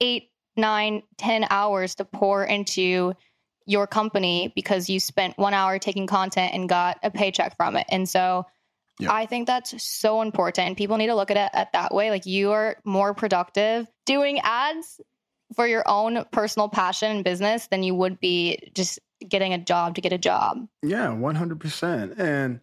eight, 0.00 0.30
nine, 0.56 1.02
ten 1.16 1.46
hours 1.50 1.94
to 1.96 2.04
pour 2.04 2.44
into 2.44 3.14
your 3.66 3.86
company 3.86 4.52
because 4.54 4.88
you 4.88 5.00
spent 5.00 5.38
one 5.38 5.54
hour 5.54 5.78
taking 5.78 6.06
content 6.06 6.52
and 6.54 6.68
got 6.68 6.98
a 7.02 7.10
paycheck 7.10 7.56
from 7.56 7.76
it. 7.76 7.86
And 7.90 8.08
so 8.08 8.46
yeah. 8.98 9.12
I 9.12 9.26
think 9.26 9.46
that's 9.46 9.82
so 9.82 10.22
important. 10.22 10.76
People 10.76 10.96
need 10.96 11.06
to 11.06 11.14
look 11.14 11.30
at 11.30 11.36
it 11.36 11.50
at 11.52 11.72
that 11.72 11.94
way. 11.94 12.10
Like 12.10 12.26
you 12.26 12.52
are 12.52 12.76
more 12.84 13.14
productive 13.14 13.86
doing 14.06 14.40
ads 14.40 15.00
for 15.54 15.66
your 15.66 15.82
own 15.86 16.24
personal 16.30 16.68
passion 16.68 17.10
and 17.10 17.24
business 17.24 17.66
than 17.68 17.82
you 17.82 17.94
would 17.94 18.20
be 18.20 18.70
just 18.74 18.98
getting 19.28 19.52
a 19.52 19.58
job 19.58 19.94
to 19.94 20.00
get 20.00 20.12
a 20.12 20.18
job. 20.18 20.66
Yeah, 20.82 21.08
100%. 21.08 22.18
And 22.18 22.60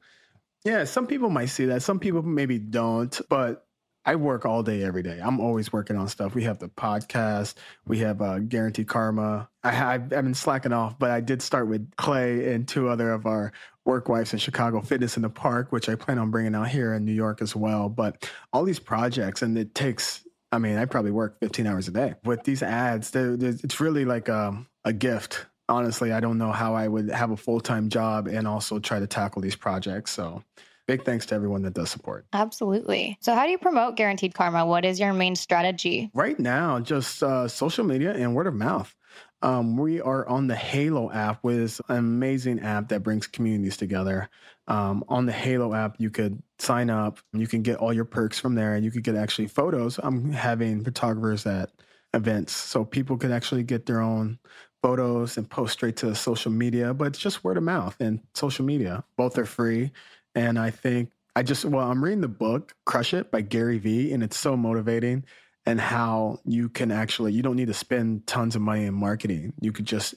yeah, 0.66 0.84
some 0.84 1.08
people 1.08 1.30
might 1.30 1.48
see 1.48 1.66
that. 1.66 1.84
Some 1.84 2.00
people 2.00 2.22
maybe 2.22 2.60
don't, 2.60 3.20
but 3.30 3.66
I 4.10 4.16
work 4.16 4.44
all 4.44 4.64
day, 4.64 4.82
every 4.82 5.04
day. 5.04 5.20
I'm 5.24 5.40
always 5.40 5.72
working 5.72 5.96
on 5.96 6.08
stuff. 6.08 6.34
We 6.34 6.44
have 6.46 6.58
the 6.58 6.68
podcast. 6.68 7.54
We 7.86 8.00
have 8.00 8.24
uh, 8.24 8.40
Guaranteed 8.40 8.88
Karma. 8.88 9.48
I, 9.64 9.72
have 9.72 10.10
been 10.10 10.34
slacking 10.34 10.74
off, 10.74 10.98
but 10.98 11.12
I 11.12 11.22
did 11.22 11.44
start 11.44 11.68
with 11.68 11.96
Clay 11.96 12.56
and 12.56 12.68
two 12.68 12.90
other 12.90 13.12
of 13.12 13.28
our 13.28 13.52
work 13.86 14.10
wives 14.10 14.34
in 14.34 14.40
Chicago, 14.40 14.82
Fitness 14.82 15.16
in 15.16 15.22
the 15.22 15.30
Park, 15.30 15.72
which 15.72 15.90
I 15.90 15.94
plan 15.94 16.18
on 16.18 16.32
bringing 16.32 16.56
out 16.56 16.70
here 16.70 16.96
in 16.96 17.06
New 17.06 17.14
York 17.14 17.40
as 17.40 17.56
well. 17.56 17.88
But 17.88 18.28
all 18.52 18.64
these 18.64 18.80
projects, 18.80 19.44
and 19.44 19.56
it 19.56 19.76
takes. 19.76 20.26
I 20.52 20.58
mean, 20.58 20.80
I 20.80 20.86
probably 20.86 21.12
work 21.12 21.40
15 21.40 21.68
hours 21.68 21.88
a 21.88 21.92
day 21.92 22.16
with 22.24 22.44
these 22.46 22.64
ads. 22.64 23.12
They're, 23.12 23.38
they're, 23.38 23.58
it's 23.64 23.80
really 23.80 24.06
like 24.06 24.28
um, 24.28 24.66
a 24.86 24.92
gift. 24.92 25.46
Honestly, 25.68 26.14
I 26.14 26.20
don't 26.20 26.40
know 26.40 26.52
how 26.52 26.74
I 26.74 26.88
would 26.88 27.12
have 27.12 27.30
a 27.30 27.38
full 27.38 27.60
time 27.60 27.90
job 27.90 28.26
and 28.26 28.48
also 28.48 28.80
try 28.80 28.98
to 29.00 29.06
tackle 29.06 29.44
these 29.44 29.56
projects. 29.56 30.10
So 30.10 30.44
big 30.90 31.06
thanks 31.06 31.28
to 31.28 31.36
everyone 31.36 31.62
that 31.62 31.76
does 31.76 31.92
support. 31.92 32.26
Absolutely. 32.34 33.16
So, 33.22 33.36
how 33.36 33.46
do 33.46 33.52
you 33.52 33.60
promote 33.60 33.96
Guaranteed 33.96 34.34
Karma? 34.34 34.66
What 34.66 34.84
is 34.86 35.00
your 35.00 35.14
main 35.14 35.36
strategy? 35.36 36.10
Right 36.16 36.40
now, 36.40 36.80
just 36.80 37.22
uh, 37.22 37.48
social 37.48 37.86
media 37.86 38.12
and 38.12 38.34
word 38.34 38.48
of 38.48 38.56
mouth. 38.56 38.96
Um, 39.44 39.78
we 39.78 40.02
are 40.02 40.28
on 40.28 40.48
the 40.48 40.56
Halo 40.56 41.12
app, 41.12 41.44
which 41.44 41.58
is 41.58 41.82
an 41.90 41.98
amazing 41.98 42.62
app 42.62 42.90
that 42.90 43.04
brings 43.04 43.28
communities 43.28 43.78
together. 43.78 44.30
Um, 44.68 45.04
on 45.08 45.28
the 45.28 45.32
Halo 45.32 45.76
app, 45.76 45.96
you 46.00 46.10
could 46.10 46.42
sign 46.58 46.90
up, 46.90 47.20
you 47.34 47.46
can 47.46 47.62
get 47.62 47.78
all 47.78 47.94
your 47.94 48.06
perks 48.06 48.40
from 48.40 48.56
there, 48.56 48.74
and 48.74 48.84
you 48.84 48.90
could 48.90 49.04
get 49.04 49.16
actually 49.16 49.48
photos. 49.48 50.00
I'm 50.02 50.32
having 50.32 50.84
photographers 50.84 51.46
at 51.46 51.70
events, 52.16 52.52
so 52.52 52.84
people 52.84 53.16
could 53.16 53.32
actually 53.32 53.64
get 53.64 53.86
their 53.86 54.02
own 54.02 54.40
photos 54.82 55.38
and 55.38 55.50
post 55.50 55.74
straight 55.74 55.98
to 55.98 56.16
social 56.16 56.52
media, 56.52 56.94
but 56.94 57.08
it's 57.08 57.20
just 57.20 57.44
word 57.44 57.58
of 57.58 57.64
mouth 57.64 57.96
and 58.00 58.22
social 58.34 58.66
media. 58.66 59.04
Both 59.18 59.38
are 59.38 59.46
free. 59.46 59.92
And 60.40 60.58
I 60.58 60.70
think 60.70 61.12
I 61.36 61.44
just, 61.44 61.66
well, 61.66 61.92
I'm 61.92 62.02
reading 62.02 62.22
the 62.22 62.30
book 62.30 62.74
Crush 62.86 63.14
It 63.14 63.30
by 63.30 63.42
Gary 63.42 63.78
Vee, 63.78 64.14
and 64.14 64.24
it's 64.24 64.38
so 64.38 64.56
motivating 64.56 65.26
and 65.66 65.82
how 65.82 66.40
you 66.46 66.70
can 66.70 66.92
actually, 66.92 67.34
you 67.34 67.44
don't 67.44 67.58
need 67.58 67.68
to 67.68 67.74
spend 67.74 68.26
tons 68.26 68.56
of 68.56 68.62
money 68.62 68.86
in 68.86 68.94
marketing. 68.94 69.52
You 69.60 69.74
could 69.74 69.84
just, 69.84 70.16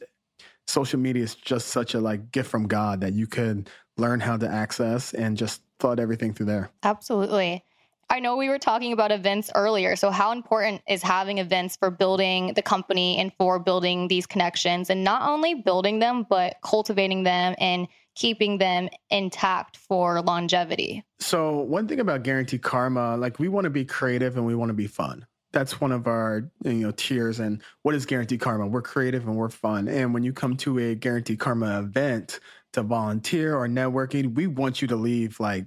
social 0.69 1.01
media 1.01 1.25
is 1.25 1.35
just 1.35 1.69
such 1.69 1.95
a 1.95 2.01
like 2.01 2.31
gift 2.31 2.49
from 2.49 2.69
God 2.69 3.01
that 3.01 3.15
you 3.15 3.27
could 3.27 3.69
learn 3.97 4.21
how 4.21 4.37
to 4.37 4.49
access 4.49 5.13
and 5.13 5.37
just 5.37 5.63
flood 5.81 5.99
everything 5.99 6.35
through 6.35 6.47
there. 6.47 6.71
Absolutely. 6.85 7.65
I 8.09 8.21
know 8.21 8.37
we 8.37 8.49
were 8.49 8.61
talking 8.61 8.93
about 8.93 9.11
events 9.11 9.51
earlier. 9.57 9.97
So, 9.97 10.11
how 10.11 10.31
important 10.31 10.83
is 10.87 11.03
having 11.03 11.39
events 11.39 11.77
for 11.77 11.91
building 11.91 12.53
the 12.55 12.63
company 12.63 13.19
and 13.19 13.33
for 13.39 13.59
building 13.59 14.07
these 14.07 14.27
connections 14.27 14.89
and 14.91 15.03
not 15.03 15.29
only 15.29 15.55
building 15.55 15.99
them, 15.99 16.27
but 16.29 16.57
cultivating 16.63 17.25
them 17.25 17.55
and 17.59 17.89
keeping 18.15 18.59
them 18.59 18.89
intact 19.11 19.77
for 19.77 20.21
longevity? 20.23 21.05
So, 21.19 21.59
one 21.61 21.89
thing 21.89 22.01
about 22.01 22.23
Guaranteed 22.23 22.63
Karma, 22.63 23.17
like 23.17 23.39
we 23.39 23.49
want 23.49 23.65
to 23.65 23.71
be 23.71 23.85
creative 23.85 24.37
and 24.37 24.47
we 24.47 24.55
want 24.55 24.71
to 24.71 24.75
be 24.75 24.87
fun. 24.87 25.27
That's 25.53 25.81
one 25.81 25.93
of 25.93 26.07
our 26.07 26.51
you 26.65 26.73
know 26.73 26.93
tiers. 26.93 27.41
And 27.41 27.63
what 27.83 27.95
is 27.95 28.07
Guaranteed 28.07 28.41
Karma? 28.41 28.67
We're 28.67 28.83
creative 28.83 29.27
and 29.27 29.37
we're 29.37 29.51
fun. 29.51 29.89
And 29.89 30.15
when 30.15 30.23
you 30.23 30.33
come 30.33 30.57
to 30.59 30.79
a 30.79 30.95
Guaranteed 30.95 31.39
Karma 31.39 31.81
event 31.81 32.41
to 32.73 32.83
volunteer 32.83 33.57
or 33.57 33.69
networking, 33.69 34.35
we 34.35 34.47
want 34.47 34.81
you 34.81 34.89
to 34.89 34.97
leave 34.97 35.39
like, 35.41 35.67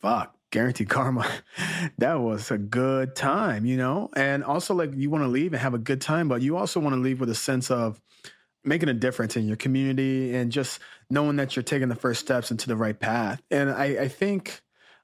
fuck, 0.00 0.36
Guaranteed 0.50 0.88
Karma. 0.88 1.26
that 1.98 2.20
was 2.20 2.50
a 2.50 2.58
good 2.58 3.14
time, 3.14 3.64
you 3.64 3.76
know? 3.76 4.10
And 4.16 4.42
also, 4.42 4.74
like, 4.74 4.90
you 4.94 5.08
want 5.08 5.22
to 5.22 5.28
leave 5.28 5.52
and 5.52 5.62
have 5.62 5.74
a 5.74 5.78
good 5.78 6.00
time, 6.00 6.26
but 6.26 6.42
you 6.42 6.56
also 6.56 6.80
want 6.80 6.94
to 6.94 7.00
leave 7.00 7.20
with 7.20 7.30
a 7.30 7.34
sense 7.34 7.70
of, 7.70 8.00
making 8.64 8.88
a 8.88 8.94
difference 8.94 9.36
in 9.36 9.46
your 9.46 9.56
community 9.56 10.34
and 10.34 10.52
just 10.52 10.78
knowing 11.12 11.36
that 11.36 11.54
you're 11.54 11.62
taking 11.62 11.90
the 11.90 11.94
first 11.94 12.20
steps 12.20 12.50
into 12.50 12.66
the 12.66 12.74
right 12.74 12.98
path. 12.98 13.42
And 13.50 13.70
I, 13.70 13.84
I 13.84 14.08
think 14.08 14.62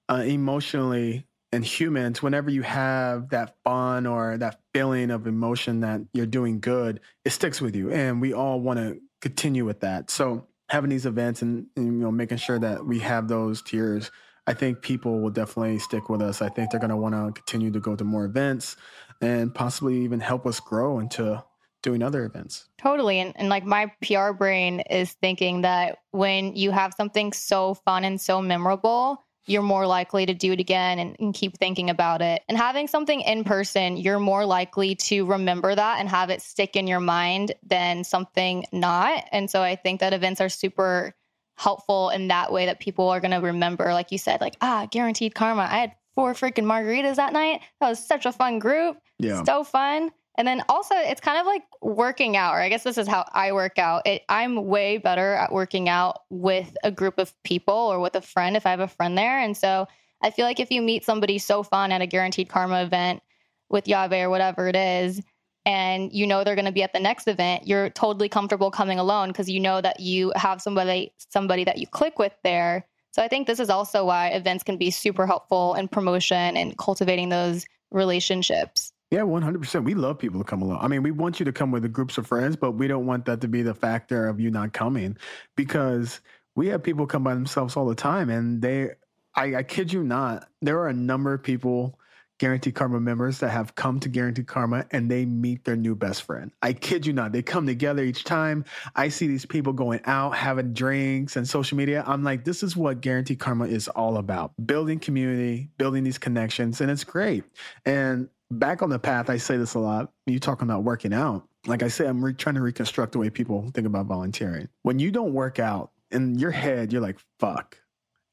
uh, 0.08 0.22
emotionally 0.26 1.26
and 1.52 1.62
humans, 1.62 2.22
whenever 2.22 2.50
you 2.50 2.62
have 2.62 3.28
that 3.28 3.56
fun 3.62 4.06
or 4.06 4.38
that 4.38 4.58
feeling 4.72 5.10
of 5.10 5.26
emotion 5.26 5.80
that 5.80 6.00
you're 6.14 6.24
doing 6.24 6.60
good, 6.60 7.00
it 7.26 7.30
sticks 7.30 7.60
with 7.60 7.76
you. 7.76 7.92
And 7.92 8.22
we 8.22 8.32
all 8.32 8.58
want 8.58 8.78
to 8.78 8.98
continue 9.20 9.66
with 9.66 9.80
that. 9.80 10.10
So 10.10 10.46
having 10.70 10.88
these 10.88 11.04
events 11.04 11.42
and, 11.42 11.66
and 11.76 11.86
you 11.86 11.92
know 11.92 12.10
making 12.10 12.38
sure 12.38 12.58
that 12.58 12.86
we 12.86 13.00
have 13.00 13.28
those 13.28 13.60
tiers. 13.60 14.10
I 14.46 14.54
think 14.54 14.80
people 14.80 15.20
will 15.20 15.30
definitely 15.30 15.78
stick 15.78 16.08
with 16.08 16.22
us. 16.22 16.40
I 16.40 16.48
think 16.48 16.70
they're 16.70 16.80
going 16.80 16.88
to 16.88 16.96
want 16.96 17.14
to 17.14 17.38
continue 17.38 17.70
to 17.70 17.80
go 17.80 17.94
to 17.94 18.04
more 18.04 18.24
events 18.24 18.76
and 19.20 19.54
possibly 19.54 19.98
even 20.04 20.20
help 20.20 20.46
us 20.46 20.58
grow 20.58 21.00
into 21.00 21.44
doing 21.82 22.02
other 22.02 22.24
events. 22.24 22.68
Totally. 22.78 23.20
And, 23.20 23.32
and 23.36 23.48
like 23.48 23.64
my 23.64 23.92
PR 24.02 24.32
brain 24.32 24.80
is 24.90 25.12
thinking 25.12 25.62
that 25.62 25.98
when 26.10 26.56
you 26.56 26.70
have 26.70 26.92
something 26.94 27.32
so 27.32 27.74
fun 27.74 28.04
and 28.04 28.20
so 28.20 28.42
memorable, 28.42 29.22
you're 29.46 29.62
more 29.62 29.86
likely 29.86 30.26
to 30.26 30.34
do 30.34 30.52
it 30.52 30.60
again 30.60 30.98
and, 30.98 31.16
and, 31.18 31.34
keep 31.34 31.56
thinking 31.56 31.88
about 31.88 32.20
it. 32.20 32.42
And 32.48 32.58
having 32.58 32.86
something 32.86 33.22
in 33.22 33.44
person, 33.44 33.96
you're 33.96 34.18
more 34.18 34.44
likely 34.44 34.94
to 34.96 35.24
remember 35.24 35.74
that 35.74 36.00
and 36.00 36.08
have 36.08 36.28
it 36.28 36.42
stick 36.42 36.76
in 36.76 36.86
your 36.86 37.00
mind 37.00 37.52
than 37.66 38.04
something 38.04 38.66
not. 38.72 39.24
And 39.32 39.50
so 39.50 39.62
I 39.62 39.74
think 39.74 40.00
that 40.00 40.12
events 40.12 40.42
are 40.42 40.50
super 40.50 41.14
helpful 41.58 42.10
in 42.10 42.28
that 42.28 42.52
way 42.52 42.66
that 42.66 42.78
people 42.78 43.08
are 43.08 43.18
going 43.18 43.32
to 43.32 43.38
remember 43.38 43.92
like 43.92 44.12
you 44.12 44.16
said 44.16 44.40
like 44.40 44.54
ah 44.60 44.86
guaranteed 44.92 45.34
karma 45.34 45.62
i 45.62 45.78
had 45.78 45.92
four 46.14 46.32
freaking 46.32 46.62
margaritas 46.62 47.16
that 47.16 47.32
night 47.32 47.60
that 47.80 47.88
was 47.88 47.98
such 47.98 48.24
a 48.26 48.30
fun 48.30 48.60
group 48.60 48.96
Yeah. 49.18 49.42
so 49.42 49.64
fun 49.64 50.12
and 50.38 50.46
then 50.46 50.62
also 50.68 50.94
it's 50.94 51.20
kind 51.20 51.38
of 51.38 51.44
like 51.44 51.64
working 51.82 52.36
out 52.36 52.54
or 52.54 52.60
i 52.60 52.70
guess 52.70 52.84
this 52.84 52.96
is 52.96 53.06
how 53.06 53.28
i 53.34 53.52
work 53.52 53.78
out. 53.78 54.06
It, 54.06 54.22
i'm 54.30 54.64
way 54.64 54.96
better 54.96 55.34
at 55.34 55.52
working 55.52 55.88
out 55.90 56.20
with 56.30 56.74
a 56.84 56.90
group 56.90 57.18
of 57.18 57.34
people 57.42 57.74
or 57.74 58.00
with 58.00 58.14
a 58.14 58.22
friend 58.22 58.56
if 58.56 58.64
i 58.64 58.70
have 58.70 58.80
a 58.80 58.88
friend 58.88 59.18
there. 59.18 59.38
And 59.38 59.54
so 59.54 59.86
i 60.22 60.30
feel 60.30 60.46
like 60.46 60.60
if 60.60 60.70
you 60.70 60.80
meet 60.80 61.04
somebody 61.04 61.38
so 61.38 61.62
fun 61.62 61.92
at 61.92 62.00
a 62.00 62.06
guaranteed 62.06 62.48
karma 62.48 62.82
event 62.82 63.20
with 63.68 63.84
Yave 63.84 64.22
or 64.22 64.30
whatever 64.30 64.68
it 64.68 64.76
is 64.76 65.20
and 65.66 66.10
you 66.12 66.26
know 66.26 66.44
they're 66.44 66.54
going 66.54 66.64
to 66.64 66.72
be 66.72 66.84
at 66.84 66.94
the 66.94 67.00
next 67.00 67.28
event 67.28 67.66
you're 67.66 67.90
totally 67.90 68.28
comfortable 68.28 68.70
coming 68.70 68.98
alone 68.98 69.28
because 69.28 69.50
you 69.50 69.60
know 69.60 69.80
that 69.80 70.00
you 70.00 70.32
have 70.36 70.62
somebody 70.62 71.12
somebody 71.18 71.64
that 71.64 71.78
you 71.78 71.86
click 71.86 72.18
with 72.18 72.32
there. 72.44 72.86
So 73.10 73.22
i 73.22 73.28
think 73.28 73.48
this 73.48 73.58
is 73.58 73.70
also 73.70 74.04
why 74.04 74.28
events 74.28 74.62
can 74.62 74.76
be 74.76 74.92
super 74.92 75.26
helpful 75.26 75.74
in 75.74 75.88
promotion 75.88 76.56
and 76.56 76.78
cultivating 76.78 77.28
those 77.30 77.66
relationships 77.90 78.92
Yeah, 79.10 79.22
one 79.22 79.40
hundred 79.40 79.60
percent. 79.60 79.84
We 79.84 79.94
love 79.94 80.18
people 80.18 80.38
to 80.40 80.44
come 80.44 80.60
along. 80.60 80.80
I 80.82 80.88
mean, 80.88 81.02
we 81.02 81.12
want 81.12 81.38
you 81.40 81.44
to 81.46 81.52
come 81.52 81.70
with 81.70 81.90
groups 81.92 82.18
of 82.18 82.26
friends, 82.26 82.56
but 82.56 82.72
we 82.72 82.88
don't 82.88 83.06
want 83.06 83.24
that 83.24 83.40
to 83.40 83.48
be 83.48 83.62
the 83.62 83.74
factor 83.74 84.28
of 84.28 84.38
you 84.38 84.50
not 84.50 84.74
coming 84.74 85.16
because 85.56 86.20
we 86.54 86.66
have 86.68 86.82
people 86.82 87.06
come 87.06 87.24
by 87.24 87.34
themselves 87.34 87.76
all 87.76 87.86
the 87.86 87.94
time, 87.94 88.28
and 88.28 88.60
they, 88.60 88.90
I, 89.34 89.56
I 89.56 89.62
kid 89.62 89.92
you 89.92 90.02
not, 90.02 90.48
there 90.60 90.78
are 90.80 90.88
a 90.88 90.92
number 90.92 91.32
of 91.32 91.42
people, 91.42 91.98
Guarantee 92.38 92.72
Karma 92.72 93.00
members, 93.00 93.38
that 93.38 93.50
have 93.50 93.76
come 93.76 93.98
to 94.00 94.08
Guarantee 94.08 94.42
Karma 94.42 94.84
and 94.90 95.10
they 95.10 95.24
meet 95.24 95.64
their 95.64 95.76
new 95.76 95.94
best 95.94 96.24
friend. 96.24 96.50
I 96.60 96.72
kid 96.72 97.06
you 97.06 97.12
not, 97.12 97.32
they 97.32 97.42
come 97.42 97.66
together 97.66 98.02
each 98.02 98.24
time. 98.24 98.64
I 98.94 99.08
see 99.08 99.26
these 99.26 99.46
people 99.46 99.72
going 99.72 100.00
out, 100.04 100.34
having 100.36 100.74
drinks 100.74 101.36
and 101.36 101.48
social 101.48 101.78
media. 101.78 102.04
I'm 102.06 102.24
like, 102.24 102.44
this 102.44 102.62
is 102.62 102.76
what 102.76 103.00
Guarantee 103.00 103.36
Karma 103.36 103.66
is 103.66 103.88
all 103.88 104.18
about: 104.18 104.52
building 104.66 104.98
community, 104.98 105.70
building 105.78 106.04
these 106.04 106.18
connections, 106.18 106.80
and 106.80 106.90
it's 106.90 107.04
great. 107.04 107.44
And 107.86 108.28
back 108.50 108.82
on 108.82 108.90
the 108.90 108.98
path, 108.98 109.30
I 109.30 109.36
say 109.36 109.56
this 109.56 109.74
a 109.74 109.78
lot. 109.78 110.12
You 110.26 110.38
talking 110.38 110.68
about 110.68 110.84
working 110.84 111.12
out. 111.12 111.48
Like 111.66 111.82
I 111.82 111.88
say, 111.88 112.06
I'm 112.06 112.24
re- 112.24 112.32
trying 112.32 112.54
to 112.54 112.62
reconstruct 112.62 113.12
the 113.12 113.18
way 113.18 113.30
people 113.30 113.70
think 113.74 113.86
about 113.86 114.06
volunteering. 114.06 114.68
When 114.82 114.98
you 114.98 115.10
don't 115.10 115.34
work 115.34 115.58
out 115.58 115.90
in 116.10 116.38
your 116.38 116.50
head, 116.50 116.92
you're 116.92 117.02
like, 117.02 117.18
fuck, 117.40 117.78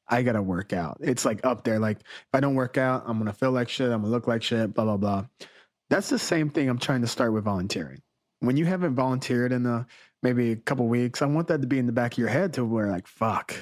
I 0.08 0.22
gotta 0.22 0.42
work 0.42 0.72
out. 0.72 0.98
It's 1.00 1.24
like 1.24 1.44
up 1.44 1.64
there. 1.64 1.78
Like 1.78 2.00
if 2.00 2.28
I 2.32 2.40
don't 2.40 2.54
work 2.54 2.78
out, 2.78 3.04
I'm 3.06 3.18
gonna 3.18 3.32
feel 3.32 3.50
like 3.50 3.68
shit. 3.68 3.90
I'm 3.90 4.02
gonna 4.02 4.12
look 4.12 4.26
like 4.26 4.42
shit. 4.42 4.74
Blah 4.74 4.84
blah 4.84 4.96
blah. 4.96 5.26
That's 5.90 6.08
the 6.08 6.18
same 6.18 6.50
thing 6.50 6.68
I'm 6.68 6.78
trying 6.78 7.02
to 7.02 7.06
start 7.06 7.32
with 7.32 7.44
volunteering. 7.44 8.02
When 8.40 8.56
you 8.56 8.64
haven't 8.64 8.94
volunteered 8.94 9.52
in 9.52 9.66
a 9.66 9.86
maybe 10.22 10.52
a 10.52 10.56
couple 10.56 10.86
weeks, 10.86 11.22
I 11.22 11.26
want 11.26 11.48
that 11.48 11.60
to 11.62 11.66
be 11.66 11.78
in 11.78 11.86
the 11.86 11.92
back 11.92 12.12
of 12.12 12.18
your 12.18 12.28
head 12.28 12.54
to 12.54 12.64
where 12.64 12.88
like, 12.88 13.06
fuck, 13.06 13.54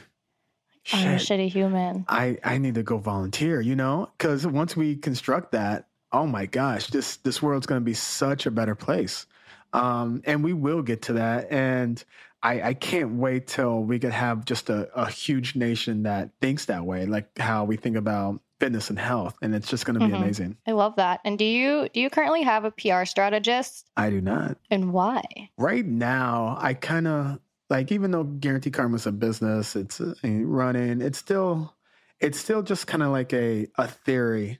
i'm 0.92 1.14
a 1.14 1.16
shitty 1.16 1.48
human 1.48 2.04
I 2.08 2.38
I 2.44 2.58
need 2.58 2.74
to 2.74 2.82
go 2.82 2.98
volunteer, 2.98 3.60
you 3.60 3.76
know? 3.76 4.10
Cuz 4.18 4.46
once 4.46 4.76
we 4.76 4.96
construct 4.96 5.52
that, 5.52 5.88
oh 6.14 6.26
my 6.26 6.46
gosh, 6.46 6.86
this 6.88 7.16
this 7.18 7.42
world's 7.42 7.66
going 7.66 7.80
to 7.80 7.84
be 7.84 7.94
such 7.94 8.46
a 8.46 8.50
better 8.50 8.74
place. 8.74 9.26
Um 9.74 10.22
and 10.24 10.42
we 10.44 10.52
will 10.52 10.82
get 10.82 11.02
to 11.02 11.14
that 11.14 11.50
and 11.52 12.02
I, 12.42 12.60
I 12.62 12.74
can't 12.74 13.12
wait 13.14 13.46
till 13.46 13.82
we 13.82 13.98
could 13.98 14.12
have 14.12 14.44
just 14.44 14.68
a, 14.68 14.88
a 14.94 15.10
huge 15.10 15.56
nation 15.56 16.02
that 16.02 16.28
thinks 16.42 16.66
that 16.66 16.84
way, 16.84 17.06
like 17.06 17.38
how 17.38 17.64
we 17.64 17.76
think 17.76 17.96
about 17.96 18.40
fitness 18.60 18.90
and 18.90 18.98
health. 18.98 19.34
And 19.40 19.54
it's 19.54 19.66
just 19.68 19.86
going 19.86 19.98
to 19.98 20.06
be 20.06 20.12
Mhm. 20.12 20.18
amazing. 20.22 20.56
i 20.66 20.72
love 20.72 20.94
that 20.96 21.20
and 21.24 21.38
do 21.38 21.44
you 21.44 21.88
do 21.92 22.00
you 22.00 22.08
currently 22.10 22.42
have 22.42 22.64
a 22.64 22.70
pr 22.70 23.04
strategist 23.04 23.90
I 23.96 24.10
do 24.10 24.20
not. 24.20 24.58
and 24.70 24.92
why 24.92 25.22
Right 25.58 25.84
now, 25.86 26.56
I 26.60 26.74
kind 26.74 27.06
of 27.08 27.38
like, 27.70 27.90
even 27.90 28.10
though 28.10 28.24
Guarantee 28.24 28.70
Karma's 28.70 29.06
a 29.06 29.12
business, 29.12 29.74
it's 29.74 30.00
uh, 30.00 30.14
running, 30.24 31.00
it's 31.00 31.18
still, 31.18 31.74
it's 32.20 32.38
still 32.38 32.62
just 32.62 32.86
kind 32.86 33.02
of 33.02 33.10
like 33.10 33.32
a, 33.32 33.66
a 33.78 33.88
theory 33.88 34.58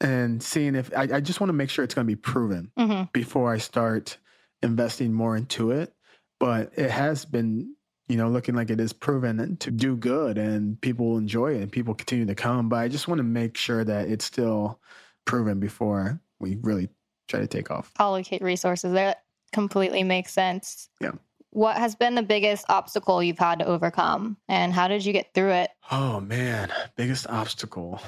and 0.00 0.42
seeing 0.42 0.74
if 0.74 0.92
I, 0.96 1.02
I 1.14 1.20
just 1.20 1.40
want 1.40 1.48
to 1.48 1.54
make 1.54 1.70
sure 1.70 1.84
it's 1.84 1.94
going 1.94 2.06
to 2.06 2.10
be 2.10 2.16
proven 2.16 2.70
hmm 2.76 3.02
before 3.12 3.52
I 3.52 3.58
start 3.58 4.18
investing 4.62 5.12
more 5.12 5.36
into 5.36 5.70
it. 5.70 5.92
But 6.40 6.72
it 6.76 6.90
has 6.90 7.24
been, 7.24 7.74
you 8.08 8.16
know, 8.16 8.28
looking 8.28 8.54
like 8.54 8.70
it 8.70 8.80
is 8.80 8.92
proven 8.92 9.56
to 9.58 9.70
do 9.70 9.96
good 9.96 10.36
and 10.36 10.80
people 10.80 11.10
will 11.10 11.18
enjoy 11.18 11.54
it 11.54 11.62
and 11.62 11.70
people 11.72 11.94
continue 11.94 12.26
to 12.26 12.34
come. 12.34 12.68
But 12.68 12.76
I 12.76 12.88
just 12.88 13.06
want 13.08 13.18
to 13.18 13.22
make 13.24 13.56
sure 13.56 13.84
that 13.84 14.08
it's 14.08 14.24
still 14.24 14.80
proven 15.26 15.60
before 15.60 16.20
we 16.40 16.56
really 16.62 16.88
try 17.28 17.40
to 17.40 17.46
take 17.46 17.70
off. 17.70 17.92
allocate 17.98 18.42
resources 18.42 18.92
that 18.94 19.22
completely 19.52 20.02
makes 20.02 20.32
sense 20.34 20.88
Yeah. 21.00 21.12
what 21.50 21.76
has 21.78 21.94
been 21.94 22.16
the 22.16 22.22
biggest 22.22 22.66
obstacle 22.68 23.22
you've 23.22 23.38
had 23.38 23.60
to 23.60 23.64
overcome 23.66 24.36
and 24.48 24.72
how 24.72 24.88
did 24.88 25.04
you 25.06 25.12
get 25.12 25.32
through 25.32 25.52
it 25.52 25.70
Oh 25.90 26.20
man, 26.20 26.72
biggest 26.96 27.26
obstacle. 27.28 28.00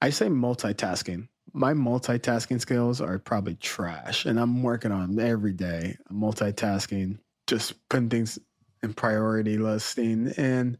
I 0.00 0.10
say 0.10 0.26
multitasking. 0.26 1.28
My 1.52 1.72
multitasking 1.72 2.60
skills 2.60 3.00
are 3.00 3.18
probably 3.18 3.54
trash, 3.54 4.26
and 4.26 4.38
I'm 4.38 4.62
working 4.62 4.92
on 4.92 5.14
them 5.14 5.26
every 5.26 5.52
day. 5.52 5.96
Multitasking, 6.12 7.18
just 7.46 7.88
putting 7.88 8.10
things 8.10 8.38
in 8.82 8.92
priority 8.92 9.56
listing, 9.56 10.32
and 10.36 10.76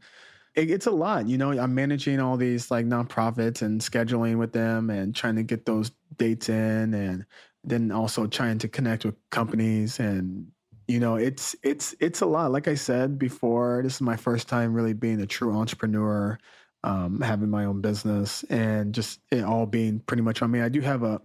it, 0.55 0.69
it's 0.69 0.85
a 0.85 0.91
lot. 0.91 1.27
You 1.27 1.37
know, 1.37 1.51
I'm 1.51 1.73
managing 1.73 2.19
all 2.19 2.37
these 2.37 2.69
like 2.69 2.85
nonprofits 2.85 3.61
and 3.63 3.81
scheduling 3.81 4.37
with 4.37 4.51
them, 4.53 4.89
and 4.89 5.15
trying 5.15 5.35
to 5.37 5.43
get 5.43 5.65
those 5.65 5.91
dates 6.17 6.49
in, 6.49 6.93
and 6.93 7.25
then 7.63 7.91
also 7.91 8.27
trying 8.27 8.57
to 8.59 8.67
connect 8.67 9.03
with 9.05 9.15
companies 9.29 9.99
and 9.99 10.47
you 10.87 10.99
know 10.99 11.15
it's 11.15 11.55
it's 11.63 11.93
it's 11.99 12.21
a 12.21 12.25
lot 12.25 12.51
like 12.51 12.67
i 12.67 12.75
said 12.75 13.19
before 13.19 13.81
this 13.83 13.95
is 13.95 14.01
my 14.01 14.15
first 14.15 14.47
time 14.47 14.73
really 14.73 14.93
being 14.93 15.19
a 15.19 15.27
true 15.27 15.53
entrepreneur 15.53 16.39
um, 16.87 17.21
having 17.21 17.49
my 17.49 17.65
own 17.65 17.81
business 17.81 18.43
and 18.43 18.93
just 18.93 19.19
it 19.31 19.43
all 19.43 19.65
being 19.65 19.99
pretty 19.99 20.23
much 20.23 20.41
on 20.41 20.49
me. 20.51 20.61
I 20.61 20.69
do 20.69 20.81
have 20.81 21.03
a 21.03 21.21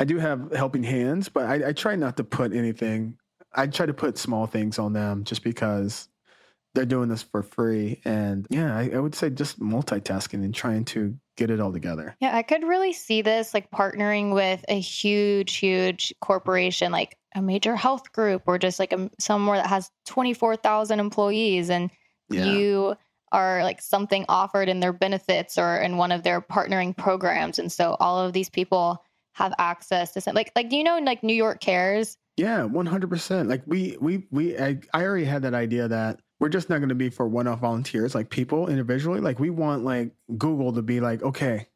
i 0.00 0.04
do 0.04 0.16
have 0.16 0.52
helping 0.52 0.84
hands 0.84 1.28
but 1.28 1.42
i, 1.46 1.70
I 1.70 1.72
try 1.72 1.96
not 1.96 2.16
to 2.18 2.22
put 2.24 2.52
anything 2.52 3.18
i 3.56 3.66
try 3.66 3.84
to 3.84 3.92
put 3.92 4.16
small 4.16 4.46
things 4.46 4.78
on 4.78 4.92
them 4.92 5.24
just 5.24 5.42
because 5.42 6.08
they're 6.74 6.86
doing 6.86 7.08
this 7.08 7.22
for 7.22 7.42
free. 7.42 8.00
And 8.04 8.46
yeah 8.50 8.76
I, 8.76 8.90
I 8.94 8.98
would 8.98 9.14
say 9.14 9.30
just 9.30 9.58
multitasking 9.60 10.44
and 10.44 10.54
trying 10.54 10.84
to 10.86 11.16
get 11.36 11.50
it 11.50 11.60
all 11.60 11.72
together. 11.72 12.16
Yeah, 12.20 12.36
I 12.36 12.42
could 12.42 12.64
really 12.64 12.92
see 12.92 13.22
this 13.22 13.54
like 13.54 13.70
partnering 13.70 14.34
with 14.34 14.64
a 14.68 14.78
huge, 14.78 15.56
huge 15.56 16.12
corporation, 16.20 16.92
like 16.92 17.16
a 17.34 17.42
major 17.42 17.76
health 17.76 18.12
group, 18.12 18.42
or 18.46 18.58
just 18.58 18.78
like 18.78 18.92
a, 18.92 19.10
somewhere 19.18 19.58
that 19.58 19.68
has 19.68 19.90
24,000 20.06 20.98
employees, 20.98 21.70
and 21.70 21.90
yeah. 22.28 22.44
you 22.44 22.96
are 23.32 23.62
like 23.62 23.80
something 23.80 24.24
offered 24.28 24.68
in 24.68 24.80
their 24.80 24.92
benefits 24.92 25.58
or 25.58 25.76
in 25.76 25.96
one 25.96 26.12
of 26.12 26.22
their 26.22 26.40
partnering 26.40 26.96
programs. 26.96 27.58
And 27.58 27.70
so 27.70 27.96
all 28.00 28.18
of 28.18 28.32
these 28.32 28.50
people 28.50 29.04
have 29.32 29.52
access 29.58 30.12
to 30.12 30.20
some, 30.20 30.34
like, 30.34 30.52
like, 30.56 30.68
do 30.68 30.76
you 30.76 30.84
know, 30.84 30.98
like 30.98 31.22
New 31.22 31.34
York 31.34 31.60
Cares? 31.60 32.16
Yeah, 32.36 32.64
one 32.64 32.86
hundred 32.86 33.10
percent. 33.10 33.48
Like 33.48 33.62
we, 33.66 33.96
we, 34.00 34.26
we. 34.30 34.58
I, 34.58 34.78
I 34.94 35.02
already 35.04 35.24
had 35.24 35.42
that 35.42 35.54
idea 35.54 35.88
that 35.88 36.20
we're 36.40 36.48
just 36.48 36.70
not 36.70 36.78
going 36.78 36.88
to 36.88 36.94
be 36.94 37.10
for 37.10 37.26
one-off 37.26 37.60
volunteers, 37.60 38.14
like 38.14 38.30
people 38.30 38.68
individually. 38.68 39.20
Like 39.20 39.40
we 39.40 39.50
want 39.50 39.84
like 39.84 40.12
Google 40.36 40.72
to 40.74 40.82
be 40.82 41.00
like, 41.00 41.22
okay, 41.22 41.66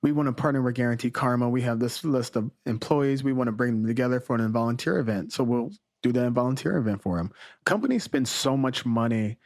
we 0.00 0.12
want 0.12 0.28
to 0.28 0.32
partner 0.32 0.62
with 0.62 0.76
Guarantee 0.76 1.10
Karma. 1.10 1.48
We 1.48 1.62
have 1.62 1.80
this 1.80 2.04
list 2.04 2.36
of 2.36 2.50
employees. 2.66 3.24
We 3.24 3.32
want 3.32 3.48
to 3.48 3.52
bring 3.52 3.72
them 3.72 3.86
together 3.86 4.20
for 4.20 4.36
an 4.36 4.52
volunteer 4.52 4.98
event. 4.98 5.32
So 5.32 5.42
we'll 5.42 5.72
do 6.02 6.12
that 6.12 6.32
volunteer 6.32 6.76
event 6.76 7.02
for 7.02 7.16
them. 7.16 7.32
Companies 7.64 8.02
spend 8.04 8.26
so 8.26 8.56
much 8.56 8.84
money 8.86 9.38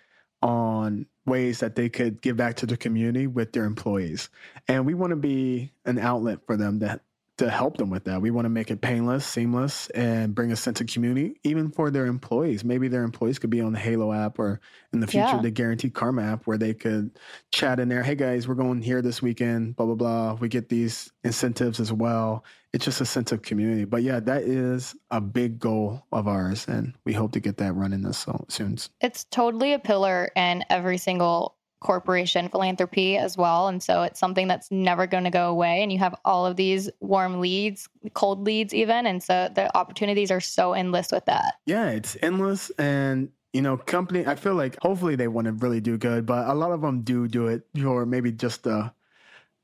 on 0.47 1.07
ways 1.27 1.59
that 1.59 1.75
they 1.75 1.89
could 1.89 2.23
give 2.23 2.37
back 2.37 2.55
to 2.55 2.67
the 2.67 2.77
community 2.77 3.27
with 3.27 3.53
their 3.53 3.65
employees, 3.65 4.29
and 4.69 4.87
we 4.87 4.95
want 4.95 5.11
to 5.11 5.17
be 5.17 5.73
an 5.85 5.99
outlet 5.99 6.39
for 6.47 6.57
them 6.57 6.79
that 6.79 7.01
to 7.39 7.51
help 7.51 7.77
them 7.77 7.91
with 7.91 8.05
that. 8.05 8.23
We 8.23 8.31
want 8.31 8.47
to 8.47 8.51
make 8.51 8.71
it 8.71 8.81
painless, 8.81 9.27
seamless, 9.27 9.91
and 9.91 10.35
bring 10.35 10.53
a 10.53 10.57
sense 10.57 10.81
of 10.81 10.87
community, 10.87 11.39
even 11.45 11.71
for 11.71 11.91
their 11.91 12.07
employees. 12.07 12.65
Maybe 12.65 12.89
their 12.89 13.03
employees 13.03 13.39
could 13.39 13.51
be 13.51 13.61
on 13.61 13.73
the 13.75 13.79
Halo 13.79 14.13
app 14.13 14.39
or 14.39 14.61
in 14.93 15.01
the 15.01 15.07
future, 15.07 15.27
Yeah. 15.37 15.43
the 15.43 15.51
Guaranteed 15.51 15.93
Karma 15.93 16.23
app, 16.23 16.47
where 16.47 16.57
they 16.57 16.73
could 16.73 17.11
chat 17.53 17.79
in 17.79 17.89
there. 17.91 18.03
Hey 18.03 18.15
guys, 18.15 18.49
we're 18.49 18.55
going 18.55 18.81
here 18.81 19.03
this 19.03 19.21
weekend, 19.21 19.77
blah, 19.77 19.85
blah, 19.85 19.95
blah. 19.95 20.35
We 20.35 20.49
get 20.49 20.71
these 20.71 21.13
incentives 21.25 21.79
as 21.79 21.93
well. 21.93 22.43
It's 22.73 22.85
just 22.87 23.01
a 23.03 23.07
sense 23.07 23.33
of 23.33 23.43
community. 23.43 23.85
But 23.85 24.03
yeah, 24.03 24.21
that 24.21 24.43
is 24.43 24.95
a 25.11 25.21
big 25.21 25.59
goal 25.59 26.07
of 26.13 26.29
ours. 26.29 26.67
And 26.69 26.95
we 27.05 27.13
hope 27.13 27.33
to 27.33 27.41
get 27.41 27.59
that 27.59 27.75
running 27.75 28.01
this 28.03 28.19
so- 28.19 28.47
soon. 28.49 28.79
It's 29.03 29.25
totally 29.25 29.75
a 29.75 29.79
pillar 29.79 30.31
in 30.37 30.65
every 30.71 30.97
single 30.99 31.55
corporation 31.81 32.49
philanthropy 32.49 33.17
as 33.17 33.37
well. 33.37 33.69
And 33.69 33.83
so 33.83 34.03
it's 34.03 34.19
something 34.19 34.49
that's 34.49 34.71
never 34.71 35.07
going 35.07 35.25
to 35.25 35.31
go 35.31 35.51
away. 35.51 35.83
And 35.83 35.93
you 35.93 35.99
have 35.99 36.15
all 36.25 36.47
of 36.47 36.57
these 36.57 36.91
warm 37.01 37.41
leads, 37.41 37.89
cold 38.15 38.45
leads, 38.45 38.75
even. 38.75 39.07
And 39.07 39.23
so 39.23 39.51
the 39.55 39.75
opportunities 39.77 40.31
are 40.31 40.41
so 40.41 40.73
endless 40.73 41.13
with 41.13 41.27
that. 41.27 41.55
Yeah, 41.67 41.91
it's 41.91 42.17
endless. 42.23 42.71
And, 42.79 43.31
you 43.53 43.63
know, 43.63 43.77
company, 43.77 44.27
I 44.27 44.37
feel 44.37 44.55
like 44.55 44.77
hopefully 44.81 45.17
they 45.17 45.29
want 45.29 45.47
to 45.47 45.53
really 45.53 45.81
do 45.81 45.99
good, 45.99 46.27
but 46.27 46.49
a 46.49 46.55
lot 46.55 46.73
of 46.73 46.81
them 46.81 47.03
do 47.03 47.29
do 47.29 47.49
it 47.49 47.67
for 47.81 48.07
maybe 48.07 48.33
just 48.33 48.65
the, 48.65 48.93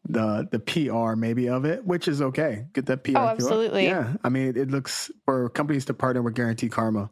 the 0.08 0.48
the 0.50 0.58
PR 0.58 1.14
maybe 1.14 1.48
of 1.48 1.64
it, 1.64 1.84
which 1.86 2.08
is 2.08 2.20
okay. 2.20 2.66
Get 2.72 2.86
that 2.86 3.04
PR. 3.04 3.10
Oh, 3.10 3.10
if 3.10 3.14
you 3.14 3.20
want. 3.20 3.40
absolutely. 3.40 3.84
Yeah, 3.84 4.14
I 4.24 4.30
mean, 4.30 4.48
it, 4.48 4.56
it 4.56 4.70
looks 4.70 5.10
for 5.24 5.48
companies 5.50 5.84
to 5.86 5.94
partner 5.94 6.22
with 6.22 6.34
Guarantee 6.34 6.68
Karma. 6.68 7.08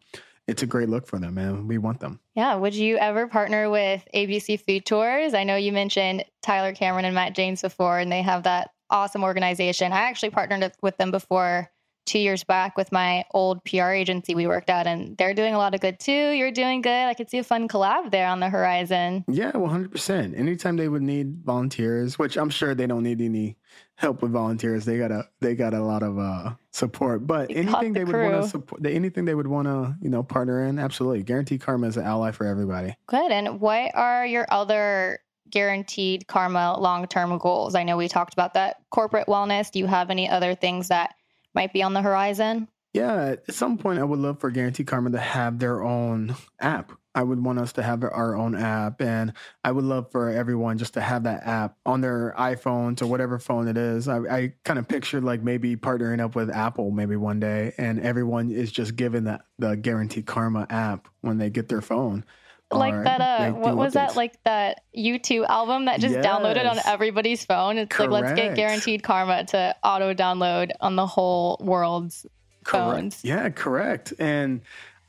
It's 0.50 0.62
a 0.62 0.66
great 0.66 0.88
look 0.88 1.06
for 1.06 1.18
them 1.18 1.38
and 1.38 1.68
we 1.68 1.78
want 1.78 2.00
them. 2.00 2.18
Yeah. 2.34 2.56
Would 2.56 2.74
you 2.74 2.98
ever 2.98 3.28
partner 3.28 3.70
with 3.70 4.06
ABC 4.14 4.60
Food 4.60 4.84
Tours? 4.84 5.32
I 5.32 5.44
know 5.44 5.56
you 5.56 5.72
mentioned 5.72 6.24
Tyler 6.42 6.74
Cameron 6.74 7.04
and 7.04 7.14
Matt 7.14 7.34
James 7.34 7.62
before, 7.62 7.98
and 7.98 8.10
they 8.10 8.22
have 8.22 8.42
that 8.42 8.70
awesome 8.90 9.22
organization. 9.22 9.92
I 9.92 10.00
actually 10.00 10.30
partnered 10.30 10.72
with 10.82 10.96
them 10.96 11.12
before 11.12 11.70
two 12.06 12.18
years 12.18 12.42
back 12.42 12.76
with 12.76 12.90
my 12.90 13.24
old 13.32 13.64
PR 13.64 13.90
agency 13.90 14.34
we 14.34 14.48
worked 14.48 14.68
at, 14.68 14.88
and 14.88 15.16
they're 15.16 15.34
doing 15.34 15.54
a 15.54 15.58
lot 15.58 15.74
of 15.74 15.80
good 15.80 16.00
too. 16.00 16.30
You're 16.30 16.50
doing 16.50 16.82
good. 16.82 16.90
I 16.90 17.14
could 17.14 17.30
see 17.30 17.38
a 17.38 17.44
fun 17.44 17.68
collab 17.68 18.10
there 18.10 18.26
on 18.26 18.40
the 18.40 18.48
horizon. 18.48 19.24
Yeah, 19.28 19.52
100%. 19.52 20.36
Anytime 20.36 20.76
they 20.76 20.88
would 20.88 21.02
need 21.02 21.44
volunteers, 21.44 22.18
which 22.18 22.36
I'm 22.36 22.50
sure 22.50 22.74
they 22.74 22.88
don't 22.88 23.04
need 23.04 23.20
any 23.20 23.56
help 24.00 24.22
with 24.22 24.32
volunteers, 24.32 24.86
they 24.86 24.96
got 24.96 25.10
a 25.10 25.28
they 25.40 25.54
got 25.54 25.74
a 25.74 25.82
lot 25.82 26.02
of 26.02 26.18
uh, 26.18 26.54
support. 26.70 27.26
But 27.26 27.50
anything 27.50 27.92
the 27.92 28.00
they 28.00 28.04
would 28.04 28.16
want 28.16 28.42
to 28.42 28.48
support, 28.48 28.86
anything 28.86 29.26
they 29.26 29.34
would 29.34 29.46
want 29.46 29.68
to 29.68 29.94
you 30.00 30.08
know 30.08 30.22
partner 30.22 30.64
in, 30.64 30.78
absolutely. 30.78 31.22
Guaranteed 31.22 31.60
Karma 31.60 31.86
is 31.86 31.96
an 31.98 32.04
ally 32.04 32.30
for 32.30 32.46
everybody. 32.46 32.96
Good. 33.06 33.30
And 33.30 33.60
what 33.60 33.94
are 33.94 34.24
your 34.24 34.46
other 34.50 35.20
guaranteed 35.50 36.26
karma 36.26 36.80
long 36.80 37.06
term 37.08 37.36
goals? 37.38 37.74
I 37.74 37.82
know 37.82 37.98
we 37.98 38.08
talked 38.08 38.32
about 38.32 38.54
that 38.54 38.78
corporate 38.90 39.26
wellness. 39.26 39.70
Do 39.70 39.78
you 39.78 39.86
have 39.86 40.10
any 40.10 40.28
other 40.28 40.54
things 40.54 40.88
that 40.88 41.14
might 41.54 41.72
be 41.72 41.82
on 41.82 41.92
the 41.92 42.02
horizon? 42.02 42.68
Yeah, 42.92 43.36
at 43.46 43.54
some 43.54 43.78
point, 43.78 44.00
I 44.00 44.04
would 44.04 44.18
love 44.18 44.40
for 44.40 44.50
Guaranteed 44.50 44.88
Karma 44.88 45.10
to 45.10 45.18
have 45.18 45.60
their 45.60 45.84
own 45.84 46.34
app. 46.58 46.90
I 47.14 47.22
would 47.22 47.42
want 47.44 47.58
us 47.58 47.72
to 47.74 47.82
have 47.82 48.04
our 48.04 48.36
own 48.36 48.54
app, 48.54 49.00
and 49.00 49.32
I 49.64 49.72
would 49.72 49.84
love 49.84 50.10
for 50.12 50.30
everyone 50.30 50.78
just 50.78 50.94
to 50.94 51.00
have 51.00 51.24
that 51.24 51.46
app 51.46 51.76
on 51.84 52.00
their 52.00 52.34
iPhones 52.38 53.02
or 53.02 53.06
whatever 53.06 53.38
phone 53.38 53.66
it 53.68 53.76
is. 53.76 54.06
I, 54.06 54.18
I 54.18 54.52
kind 54.64 54.78
of 54.78 54.86
pictured 54.86 55.24
like 55.24 55.42
maybe 55.42 55.76
partnering 55.76 56.20
up 56.20 56.34
with 56.36 56.50
Apple 56.50 56.90
maybe 56.90 57.16
one 57.16 57.40
day, 57.40 57.72
and 57.78 58.00
everyone 58.00 58.50
is 58.50 58.70
just 58.70 58.94
given 58.96 59.24
that 59.24 59.42
the 59.58 59.76
Guaranteed 59.76 60.26
Karma 60.26 60.66
app 60.70 61.08
when 61.20 61.38
they 61.38 61.50
get 61.50 61.68
their 61.68 61.82
phone. 61.82 62.24
like 62.70 62.94
or 62.94 63.02
that 63.02 63.20
uh 63.20 63.50
what 63.52 63.76
was 63.76 63.94
that 63.94 64.14
like 64.14 64.40
that 64.44 64.82
U2 64.96 65.44
album 65.48 65.86
that 65.86 65.98
just 65.98 66.14
downloaded 66.14 66.70
on 66.70 66.78
everybody's 66.86 67.44
phone? 67.44 67.78
It's 67.78 67.98
like 67.98 68.10
let's 68.10 68.32
get 68.34 68.54
guaranteed 68.54 69.02
karma 69.02 69.44
to 69.46 69.74
auto 69.82 70.14
download 70.14 70.70
on 70.80 70.94
the 70.94 71.06
whole 71.06 71.58
world's 71.60 72.26
phones. 72.64 73.20
Correct. 73.22 73.24
Yeah, 73.24 73.48
correct. 73.50 74.12
And 74.18 74.60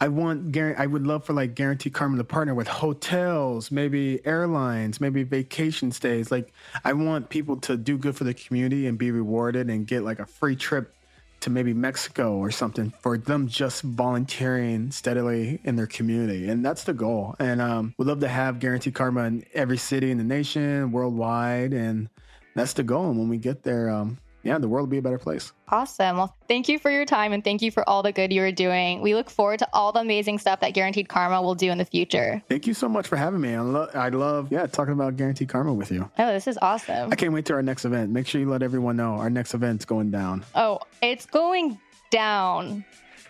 I 0.02 0.08
want 0.08 0.58
I 0.58 0.88
would 0.88 1.06
love 1.06 1.26
for 1.26 1.34
like 1.34 1.54
Guaranteed 1.54 1.94
Karma 1.94 2.18
to 2.18 2.24
partner 2.24 2.56
with 2.56 2.68
hotels, 2.68 3.70
maybe 3.70 4.20
airlines, 4.26 5.00
maybe 5.00 5.22
vacation 5.22 5.92
stays. 5.92 6.32
Like 6.32 6.52
I 6.84 6.94
want 6.94 7.30
people 7.30 7.58
to 7.58 7.78
do 7.78 8.00
good 8.00 8.16
for 8.16 8.24
the 8.24 8.34
community 8.34 8.88
and 8.88 8.98
be 8.98 9.12
rewarded 9.12 9.70
and 9.70 9.86
get 9.86 10.02
like 10.02 10.18
a 10.18 10.26
free 10.26 10.56
trip 10.56 10.96
to 11.42 11.52
maybe 11.52 11.72
Mexico 11.76 12.36
or 12.36 12.50
something 12.50 12.92
for 13.02 13.16
them 13.16 13.48
just 13.48 13.84
volunteering 13.84 14.90
steadily 14.90 15.60
in 15.64 15.76
their 15.76 15.88
community. 15.88 16.50
And 16.50 16.66
that's 16.66 16.84
the 16.84 16.94
goal. 16.94 17.36
And 17.38 17.62
um 17.62 17.94
we'd 18.00 18.08
love 18.08 18.22
to 18.22 18.28
have 18.28 18.58
Guaranteed 18.58 18.96
Karma 18.96 19.26
in 19.26 19.46
every 19.54 19.78
city 19.78 20.10
in 20.10 20.18
the 20.18 20.24
nation, 20.24 20.92
worldwide, 20.92 21.74
and 21.74 22.10
that's 22.56 22.74
the 22.74 22.84
goal. 22.84 23.12
And 23.12 23.20
when 23.20 23.30
we 23.30 23.38
get 23.38 23.62
there, 23.62 23.92
um 23.92 24.18
yeah, 24.44 24.58
the 24.58 24.68
world 24.68 24.88
will 24.88 24.92
be 24.92 24.98
a 24.98 25.02
better 25.02 25.18
place. 25.18 25.52
Awesome. 25.70 26.18
Well, 26.18 26.36
thank 26.48 26.68
you 26.68 26.78
for 26.80 26.92
your 26.92 27.06
time 27.06 27.32
and 27.34 27.44
thank 27.44 27.62
you 27.62 27.72
for 27.72 27.88
all 27.88 28.04
the 28.04 28.12
good 28.12 28.34
you 28.34 28.42
are 28.44 28.52
doing. 28.52 29.02
We 29.02 29.16
look 29.16 29.30
forward 29.30 29.60
to 29.60 29.68
all 29.74 29.92
the 29.92 30.00
amazing 30.02 30.40
stuff 30.40 30.60
that 30.62 30.72
Guaranteed 30.74 31.08
Karma 31.08 31.42
will 31.42 31.56
do 31.56 31.72
in 31.72 31.78
the 31.78 31.86
future. 31.86 32.42
Thank 32.50 32.68
you 32.68 32.74
so 32.74 32.90
much 32.90 33.08
for 33.08 33.16
having 33.16 33.40
me. 33.42 33.54
I, 33.56 33.62
lo- 33.62 33.90
I 33.94 34.10
love, 34.10 34.52
yeah, 34.52 34.66
talking 34.68 34.94
about 34.94 35.16
Guaranteed 35.18 35.50
Karma 35.50 35.74
with 35.74 35.92
you. 35.92 36.10
Oh, 36.20 36.34
this 36.34 36.48
is 36.48 36.58
awesome. 36.62 37.12
I 37.12 37.16
can't 37.16 37.34
wait 37.34 37.46
to 37.46 37.54
our 37.54 37.64
next 37.64 37.86
event. 37.86 38.12
Make 38.12 38.28
sure 38.28 38.42
you 38.42 38.50
let 38.50 38.64
everyone 38.64 38.98
know 38.98 39.14
our 39.16 39.30
next 39.30 39.54
event's 39.54 39.86
going 39.86 40.12
down. 40.12 40.44
Oh, 40.56 40.80
it's 41.02 41.26
going 41.26 41.80
down. 42.10 42.84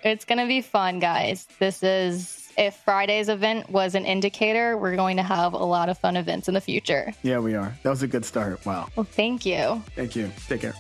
It's 0.04 0.26
going 0.26 0.40
to 0.40 0.48
be 0.48 0.62
fun, 0.62 1.00
guys. 1.00 1.48
This 1.60 1.84
is, 1.84 2.52
if 2.58 2.76
Friday's 2.78 3.30
event 3.30 3.70
was 3.70 3.94
an 3.94 4.04
indicator, 4.06 4.76
we're 4.76 4.96
going 4.96 5.18
to 5.18 5.24
have 5.24 5.54
a 5.54 5.58
lot 5.64 5.90
of 5.90 5.98
fun 6.00 6.18
events 6.18 6.48
in 6.48 6.56
the 6.56 6.62
future. 6.62 7.14
Yeah, 7.22 7.38
we 7.38 7.54
are. 7.54 7.72
That 7.84 7.92
was 7.92 8.02
a 8.02 8.08
good 8.08 8.26
start. 8.26 8.66
Wow. 8.66 8.88
Well, 8.96 9.04
thank 9.04 9.46
you. 9.46 9.84
Thank 9.96 10.16
you. 10.16 10.32
Take 10.48 10.62
care. 10.62 10.74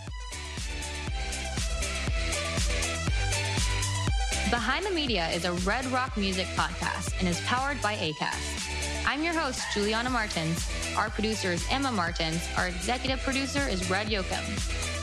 Behind 4.52 4.86
the 4.86 4.92
Media 4.92 5.30
is 5.30 5.46
a 5.46 5.54
Red 5.66 5.86
Rock 5.94 6.18
Music 6.18 6.46
podcast 6.58 7.18
and 7.20 7.28
is 7.30 7.40
powered 7.46 7.82
by 7.82 7.96
ACAST. 7.96 9.08
I'm 9.08 9.24
your 9.24 9.34
host, 9.34 9.62
Juliana 9.74 10.10
Martins. 10.10 10.70
Our 10.98 11.10
producer 11.10 11.54
is 11.54 11.66
Emma 11.72 11.90
Martins. 11.90 12.46
Our 12.58 12.68
executive 12.68 13.22
producer 13.22 13.62
is 13.62 13.90
Red 13.90 14.08
Yoakum. 14.08 14.44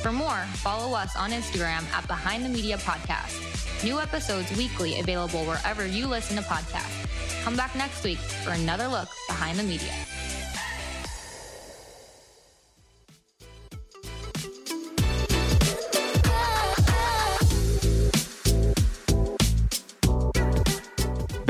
For 0.03 0.13
more, 0.13 0.45
follow 0.57 0.95
us 0.95 1.17
on 1.17 1.31
Instagram 1.31 1.91
at 1.95 2.07
Behind 2.07 2.45
the 2.45 2.51
Media 2.51 2.77
Podcast. 2.77 3.83
New 3.83 3.99
episodes 3.99 4.55
weekly 4.55 5.01
available 5.01 5.47
wherever 5.47 5.87
you 5.87 6.07
listen 6.07 6.37
to 6.37 6.43
podcasts. 6.43 7.43
Come 7.43 7.57
back 7.57 7.75
next 7.75 8.05
week 8.05 8.19
for 8.19 8.51
another 8.51 8.87
look 8.87 9.09
behind 9.29 9.59
the 9.59 9.63
media. 9.63 9.95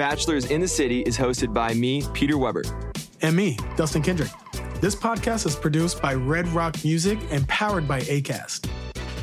Bachelors 0.09 0.51
in 0.51 0.63
the 0.63 0.69
City 0.69 1.03
is 1.03 1.19
hosted 1.19 1.53
by 1.53 1.75
me, 1.75 2.03
Peter 2.15 2.39
Weber. 2.39 2.63
And 3.21 3.37
me, 3.37 3.59
Dustin 3.77 4.01
Kendrick. 4.01 4.31
This 4.81 4.97
podcast 4.97 5.45
is 5.45 5.55
produced 5.55 6.01
by 6.01 6.15
Red 6.15 6.49
Rock 6.49 6.83
Music 6.83 7.19
and 7.31 7.47
powered 7.47 7.87
by 7.87 8.01
ACAST. 8.01 8.71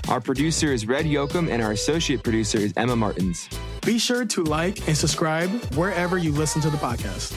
Our 0.09 0.21
producer 0.21 0.71
is 0.71 0.85
Red 0.85 1.05
Yoakum, 1.05 1.49
and 1.49 1.63
our 1.63 1.71
associate 1.71 2.21
producer 2.21 2.59
is 2.59 2.71
Emma 2.77 2.95
Martins. 2.95 3.49
Be 3.83 3.97
sure 3.97 4.25
to 4.25 4.43
like 4.43 4.87
and 4.87 4.95
subscribe 4.95 5.49
wherever 5.73 6.19
you 6.19 6.31
listen 6.31 6.61
to 6.61 6.69
the 6.69 6.77
podcast. 6.77 7.33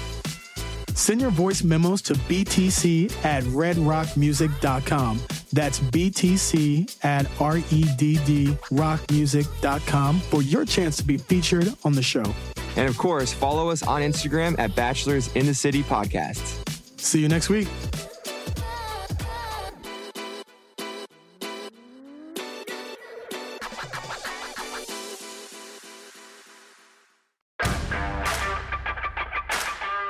Send 0.94 1.22
your 1.22 1.30
voice 1.30 1.62
memos 1.62 2.02
to 2.02 2.12
btc 2.12 3.10
at 3.24 3.44
redrockmusic.com. 3.44 5.22
That's 5.54 5.80
btc 5.80 7.02
at 7.02 7.24
E 7.24 7.30
R-E-D-D 7.40 8.46
rockmusic.com 8.72 10.20
for 10.20 10.42
your 10.42 10.66
chance 10.66 10.98
to 10.98 11.04
be 11.04 11.16
featured 11.16 11.74
on 11.82 11.94
the 11.94 12.02
show. 12.02 12.34
And 12.78 12.88
of 12.88 12.96
course, 12.96 13.32
follow 13.32 13.70
us 13.70 13.82
on 13.82 14.02
Instagram 14.02 14.56
at 14.56 14.74
Bachelors 14.76 15.34
in 15.34 15.46
the 15.46 15.54
City 15.54 15.82
Podcasts. 15.82 16.64
See 17.00 17.20
you 17.20 17.28
next 17.28 17.48
week. 17.48 17.66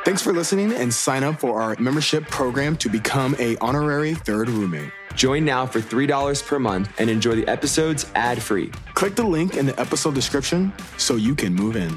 Thanks 0.05 0.23
for 0.23 0.33
listening 0.33 0.73
and 0.73 0.93
sign 0.93 1.25
up 1.25 1.41
for 1.41 1.61
our 1.61 1.75
membership 1.79 2.29
program 2.29 2.77
to 2.79 2.91
become 2.91 3.35
a 3.39 3.57
honorary 3.59 4.15
third 4.15 4.51
roommate. 4.51 4.91
Join 5.15 5.45
now 5.45 5.67
for 5.67 5.81
$3 5.81 6.47
per 6.47 6.59
month 6.59 6.91
and 6.99 7.09
enjoy 7.09 7.35
the 7.35 7.49
episodes 7.49 8.07
ad 8.15 8.43
free. 8.43 8.71
Click 8.95 9.17
the 9.17 9.25
link 9.25 9.57
in 9.57 9.65
the 9.65 9.79
episode 9.81 10.15
description 10.15 10.73
so 10.99 11.17
you 11.17 11.35
can 11.35 11.55
move 11.55 11.77
in. 11.77 11.97